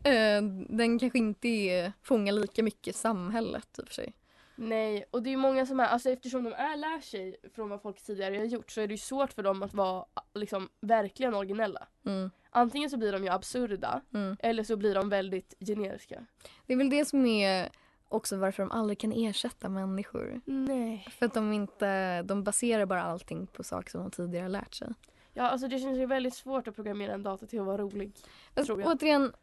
Eh, 0.06 0.42
den 0.78 1.00
kanske 1.00 1.18
inte 1.20 1.48
är, 1.48 1.94
fångar 2.04 2.34
lika 2.34 2.64
mycket 2.64 2.96
samhället 2.96 3.80
i 3.80 3.82
och 3.82 3.88
för 3.88 3.94
sig. 3.94 4.14
Nej, 4.56 5.06
och 5.12 5.24
det 5.24 5.30
är 5.30 5.32
ju 5.32 5.38
många 5.38 5.66
som 5.66 5.80
är, 5.80 5.86
alltså 5.86 6.10
eftersom 6.10 6.44
de 6.44 6.54
är 6.54 6.78
lär 6.78 7.02
sig 7.02 7.36
från 7.56 7.70
vad 7.70 7.82
folk 7.82 8.02
tidigare 8.04 8.38
har 8.38 8.46
gjort 8.46 8.72
så 8.72 8.82
är 8.82 8.88
det 8.88 8.94
ju 8.94 8.98
svårt 8.98 9.34
för 9.34 9.44
dem 9.44 9.64
att 9.64 9.74
vara 9.74 10.06
liksom 10.34 10.70
verkligen 10.82 11.34
originella. 11.36 11.88
Mm. 12.06 12.32
Antingen 12.50 12.90
så 12.90 12.98
blir 12.98 13.12
de 13.12 13.24
ju 13.24 13.30
absurda 13.30 14.02
Mm. 14.14 14.38
eller 14.40 14.64
så 14.64 14.78
blir 14.78 14.96
de 14.96 15.10
väldigt 15.10 15.54
generiska. 15.60 16.26
Det 16.66 16.74
är 16.74 16.78
väl 16.78 16.90
det 16.90 17.06
som 17.06 17.26
är 17.26 17.70
också 18.12 18.38
varför 18.38 18.64
de 18.64 18.72
aldrig 18.72 19.00
kan 19.00 19.12
ersätta 19.12 19.70
människor. 19.70 20.42
Nej. 20.46 21.08
För 21.20 21.26
att 21.26 21.34
de 21.34 21.54
inte, 21.54 22.22
de 22.22 22.44
baserar 22.44 22.86
bara 22.86 23.04
allting 23.04 23.48
på 23.48 23.64
saker 23.64 23.90
som 23.92 24.02
de 24.02 24.12
tidigare 24.12 24.44
har 24.44 24.50
lärt 24.50 24.74
sig. 24.74 24.88
Ja, 25.34 25.44
alltså 25.44 25.68
det 25.68 25.80
känns 25.80 25.98
ju 25.98 26.06
väldigt 26.06 26.34
svårt 26.34 26.68
att 26.68 26.76
programmera 26.76 27.14
en 27.14 27.24
dator 27.24 27.48
till 27.48 27.60
att 27.60 27.66
vara 27.66 27.78
rolig. 27.78 28.12
Alltså, 28.56 28.74
Tror 28.74 28.82
jag. 28.82 28.92
återigen, 28.96 29.34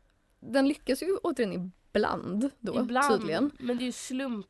den 0.41 0.69
lyckas 0.69 1.03
ju 1.03 1.17
återigen 1.17 1.73
ibland 1.93 2.51
då 2.59 2.81
Ibland, 2.81 3.19
tydligen. 3.19 3.51
men 3.59 3.77
det 3.77 3.83
är 3.83 3.87
ju 3.87 3.93
slump. 3.93 4.47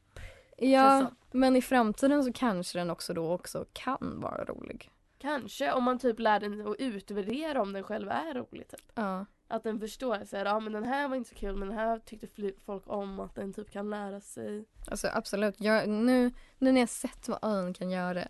Ja, 0.56 1.10
men 1.32 1.56
i 1.56 1.62
framtiden 1.62 2.24
så 2.24 2.32
kanske 2.32 2.78
den 2.78 2.90
också 2.90 3.14
då 3.14 3.32
också 3.32 3.64
kan 3.72 4.20
vara 4.20 4.44
rolig. 4.44 4.90
Kanske 5.18 5.72
om 5.72 5.84
man 5.84 5.98
typ 5.98 6.18
lär 6.18 6.40
den 6.40 6.66
att 6.66 6.76
utvärdera 6.78 7.62
om 7.62 7.72
den 7.72 7.82
själv 7.82 8.08
är 8.08 8.34
rolig. 8.34 8.68
Typ. 8.68 8.92
Ja. 8.94 9.26
Att 9.48 9.62
den 9.62 9.80
förstår 9.80 10.24
så 10.24 10.36
här, 10.36 10.44
ja 10.44 10.60
men 10.60 10.72
den 10.72 10.84
här 10.84 11.08
var 11.08 11.16
inte 11.16 11.28
så 11.30 11.34
kul 11.36 11.56
men 11.56 11.68
den 11.68 11.78
här 11.78 11.98
tyckte 11.98 12.52
folk 12.66 12.82
om 12.86 13.20
att 13.20 13.34
den 13.34 13.52
typ 13.52 13.70
kan 13.70 13.90
lära 13.90 14.20
sig. 14.20 14.64
Alltså 14.86 15.08
absolut. 15.12 15.54
Jag, 15.60 15.88
nu, 15.88 16.32
nu 16.58 16.72
när 16.72 16.80
jag 16.80 16.88
sett 16.88 17.28
vad 17.28 17.38
ön 17.42 17.74
kan 17.74 17.90
göra 17.90 18.24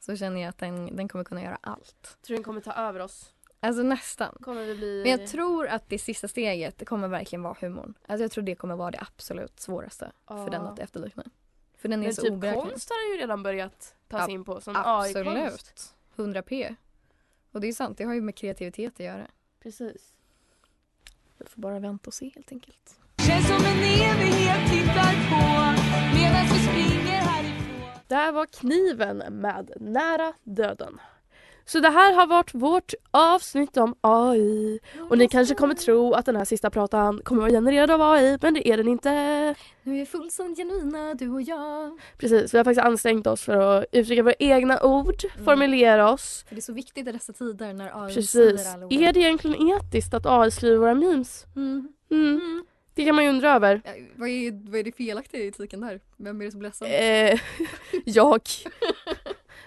så 0.00 0.16
känner 0.16 0.40
jag 0.40 0.48
att 0.48 0.58
den, 0.58 0.96
den 0.96 1.08
kommer 1.08 1.24
kunna 1.24 1.42
göra 1.42 1.58
allt. 1.60 2.18
Tror 2.22 2.36
den 2.36 2.44
kommer 2.44 2.60
ta 2.60 2.72
över 2.72 3.00
oss. 3.00 3.34
Alltså 3.60 3.82
nästan. 3.82 4.36
Bli... 4.44 5.02
Men 5.02 5.10
jag 5.20 5.28
tror 5.30 5.66
att 5.66 5.88
det 5.88 5.98
sista 5.98 6.28
steget 6.28 6.86
kommer 6.88 7.08
verkligen 7.08 7.42
vara 7.42 7.56
humorn. 7.60 7.94
Alltså 8.06 8.24
jag 8.24 8.30
tror 8.30 8.44
det 8.44 8.54
kommer 8.54 8.76
vara 8.76 8.90
det 8.90 9.00
absolut 9.00 9.60
svåraste 9.60 10.12
för 10.26 10.50
den 10.50 10.62
Ja. 10.62 10.68
att 10.68 10.78
efterlikna. 10.78 11.24
För 11.76 11.88
den 11.88 12.00
är 12.00 12.04
men 12.04 12.14
så 12.14 12.22
typ 12.22 12.32
oberäknelig. 12.32 12.70
konst 12.70 12.90
har 12.90 13.08
den 13.08 13.16
ju 13.16 13.22
redan 13.22 13.42
börjat 13.42 13.94
ta 14.08 14.18
sig 14.18 14.26
Ja, 14.28 14.34
in 14.34 14.44
på 14.44 14.60
som 14.60 14.76
AI-konst. 14.76 15.16
Absolut. 15.16 15.94
100 16.16 16.42
p. 16.42 16.74
Och 17.52 17.60
det 17.60 17.68
är 17.68 17.72
sant, 17.72 17.98
det 17.98 18.04
har 18.04 18.14
ju 18.14 18.20
med 18.20 18.36
kreativitet 18.36 18.92
att 18.94 19.00
göra. 19.00 19.26
Precis. 19.60 20.12
Vi 21.40 21.46
får 21.46 21.60
bara 21.60 21.78
vänta 21.78 22.06
och 22.06 22.14
se 22.14 22.30
helt 22.34 22.52
enkelt. 22.52 22.96
Känns 23.26 23.46
som 23.46 23.56
en 23.56 23.78
evighet 23.78 24.70
tittar 24.70 25.12
på 25.30 25.42
medan 26.14 26.44
vi 26.52 26.58
springer 26.68 27.20
härifrån. 27.20 28.00
Där 28.06 28.32
var 28.32 28.46
kniven 28.46 29.16
med 29.16 29.70
Nära 29.80 30.32
döden. 30.42 31.00
Så 31.72 31.80
det 31.80 31.88
här 31.88 32.12
har 32.12 32.26
varit 32.26 32.54
vårt 32.54 32.94
avsnitt 33.10 33.76
om 33.76 33.94
AI. 34.00 34.78
Och 35.10 35.18
ni 35.18 35.28
kanske 35.28 35.54
kommer 35.54 35.74
tro 35.74 36.14
att 36.14 36.26
den 36.26 36.36
här 36.36 36.44
sista 36.44 36.70
pratan 36.70 37.20
kommer 37.24 37.40
vara 37.40 37.50
genererad 37.50 37.90
av 37.90 38.02
AI, 38.02 38.38
men 38.42 38.54
det 38.54 38.68
är 38.68 38.76
den 38.76 38.88
inte. 38.88 39.10
Nu 39.82 40.00
är 40.00 40.04
fullständigt 40.04 40.58
genuina, 40.58 41.14
du 41.14 41.30
och 41.30 41.42
jag. 41.42 42.00
Precis, 42.18 42.54
vi 42.54 42.58
har 42.58 42.64
faktiskt 42.64 42.86
ansträngt 42.86 43.26
oss 43.26 43.42
för 43.42 43.56
att 43.56 43.84
uttrycka 43.92 44.22
våra 44.22 44.34
egna 44.38 44.82
ord, 44.82 45.22
formulera 45.44 46.12
oss. 46.12 46.44
För 46.48 46.54
det 46.54 46.58
är 46.58 46.62
så 46.62 46.72
viktigt 46.72 47.08
i 47.08 47.12
dessa 47.12 47.32
tider 47.32 47.72
när 47.72 48.04
AI 48.04 48.14
Precis. 48.14 48.30
säger 48.30 48.74
alla 48.74 48.86
ord. 48.86 48.92
Är 48.92 49.12
det 49.12 49.20
egentligen 49.20 49.68
etiskt 49.68 50.14
att 50.14 50.26
AI 50.26 50.50
skriver 50.50 50.76
våra 50.76 50.94
memes? 50.94 51.46
Mm. 51.56 51.88
Mm. 52.10 52.64
Det 52.94 53.04
kan 53.04 53.14
man 53.14 53.24
ju 53.24 53.30
undra 53.30 53.54
över. 53.54 53.82
Ja, 53.84 53.92
vad, 54.16 54.28
är, 54.28 54.70
vad 54.70 54.80
är 54.80 54.84
det 54.84 54.92
felaktiga 54.92 55.40
i 55.40 55.46
etiken 55.46 55.80
där? 55.80 56.00
Vem 56.16 56.40
är 56.40 56.44
det 56.44 56.50
som 56.50 56.60
blir 56.60 56.68
ledsen? 56.68 56.88
Eh, 56.88 57.40
jag. 58.04 58.42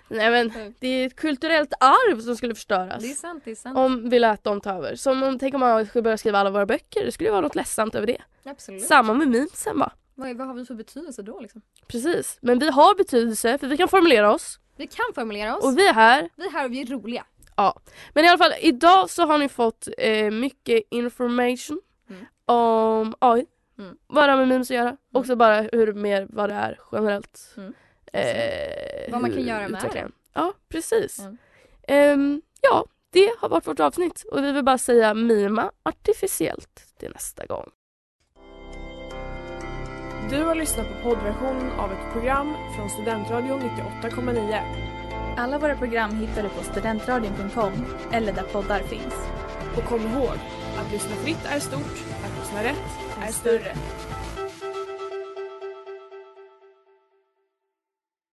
Nej 0.08 0.32
men 0.32 0.74
det 0.80 0.88
är 0.88 1.08
ett 1.08 1.16
kulturellt 1.16 1.74
arv 1.80 2.22
som 2.22 2.36
skulle 2.36 2.56
förstöras. 2.56 3.04
Det 3.04 3.12
är 3.12 3.16
sant, 3.16 3.42
det 3.46 3.52
är 3.52 3.56
sant. 3.56 3.78
Om 3.78 4.10
vi 4.10 4.20
lät 4.20 4.44
dem 4.44 4.62
ta 4.62 4.72
över. 4.72 4.96
Som 4.96 5.24
om, 5.24 5.40
tänk 5.40 5.54
om 5.54 5.60
man 5.60 5.86
skulle 5.86 6.02
börja 6.02 6.18
skriva 6.18 6.40
alla 6.40 6.50
våra 6.50 6.66
böcker. 6.66 7.06
Det 7.06 7.12
skulle 7.12 7.28
ju 7.28 7.32
vara 7.32 7.42
något 7.42 7.56
ledsamt 7.56 7.96
över 7.96 8.08
det. 8.08 8.22
Absolut. 8.46 8.84
Samma 8.84 9.14
med 9.14 9.28
memesen 9.28 9.80
va? 9.80 9.92
Vad, 10.16 10.38
vad 10.38 10.48
har 10.48 10.54
vi 10.54 10.66
för 10.66 10.76
betydelse 10.76 11.22
då 11.22 11.40
liksom? 11.40 11.62
Precis. 11.88 12.38
Men 12.42 12.60
vi 12.60 12.70
har 12.70 12.96
betydelse 12.96 13.58
för 13.58 13.68
vi 13.68 13.78
kan 13.78 13.88
formulera 13.88 14.32
oss. 14.34 14.60
Vi 14.78 14.88
kan 14.88 15.06
formulera 15.16 15.58
oss. 15.58 15.64
Och 15.66 15.78
vi 15.78 15.88
är 15.88 15.94
här. 15.94 16.30
Vi 16.36 16.46
är 16.46 16.52
här 16.52 16.66
och 16.66 16.72
vi 16.74 16.82
är 16.82 16.86
roliga. 16.86 17.26
Ja. 17.56 17.80
Men 18.14 18.26
i 18.26 18.28
alla 18.28 18.38
fall 18.38 18.54
idag 18.62 19.10
så 19.10 19.26
har 19.26 19.38
ni 19.38 19.50
fått 19.50 19.88
eh, 19.98 20.32
mycket 20.32 20.84
information 20.90 21.82
Mm. 22.10 22.26
om 22.46 23.16
AI. 23.20 23.46
Mm. 23.80 23.98
Vad 24.08 24.24
det 24.30 24.32
har 24.32 24.38
med 24.40 24.48
memes 24.48 24.72
att 24.72 24.76
göra. 24.78 24.98
Också 25.14 25.36
bara 25.36 25.62
hur 25.62 25.94
mer 25.94 26.28
vad 26.30 26.50
det 26.50 26.56
är 26.56 26.80
generellt. 26.92 27.54
Mm. 27.58 27.74
Eh, 28.14 29.12
Vad 29.12 29.22
man 29.22 29.32
kan 29.32 29.44
göra 29.44 29.68
med 29.68 29.82
det. 29.94 30.08
Ja 30.34 30.54
precis. 30.70 31.20
Mm. 31.20 31.38
Ehm, 31.88 32.42
ja, 32.62 32.86
det 33.10 33.32
har 33.40 33.50
varit 33.50 33.68
vårt 33.68 33.80
avsnitt 33.80 34.24
och 34.32 34.44
vi 34.44 34.52
vill 34.52 34.64
bara 34.64 34.78
säga 34.78 35.14
mima 35.14 35.72
artificiellt 35.84 36.94
till 37.00 37.12
nästa 37.14 37.46
gång. 37.46 37.70
Du 40.30 40.44
har 40.44 40.56
lyssnat 40.56 40.88
på 40.88 41.10
poddversionen 41.10 41.72
av 41.72 41.92
ett 41.92 42.14
program 42.14 42.56
från 42.76 42.90
Studentradion 42.90 43.62
98,9. 43.62 44.60
Alla 45.38 45.60
våra 45.60 45.76
program 45.78 46.16
hittar 46.16 46.44
du 46.44 46.50
på 46.50 46.64
studentradion.com 46.64 47.74
eller 48.12 48.34
där 48.34 48.44
poddar 48.44 48.80
finns. 48.80 49.14
Och 49.78 49.84
kom 49.84 50.02
ihåg, 50.02 50.38
att 50.78 50.92
lyssna 50.92 51.16
fritt 51.16 51.46
är 51.46 51.60
stort, 51.60 52.04
att 52.26 52.40
lyssna 52.40 52.64
rätt 52.64 52.90
är 53.28 53.32
större. 53.32 53.76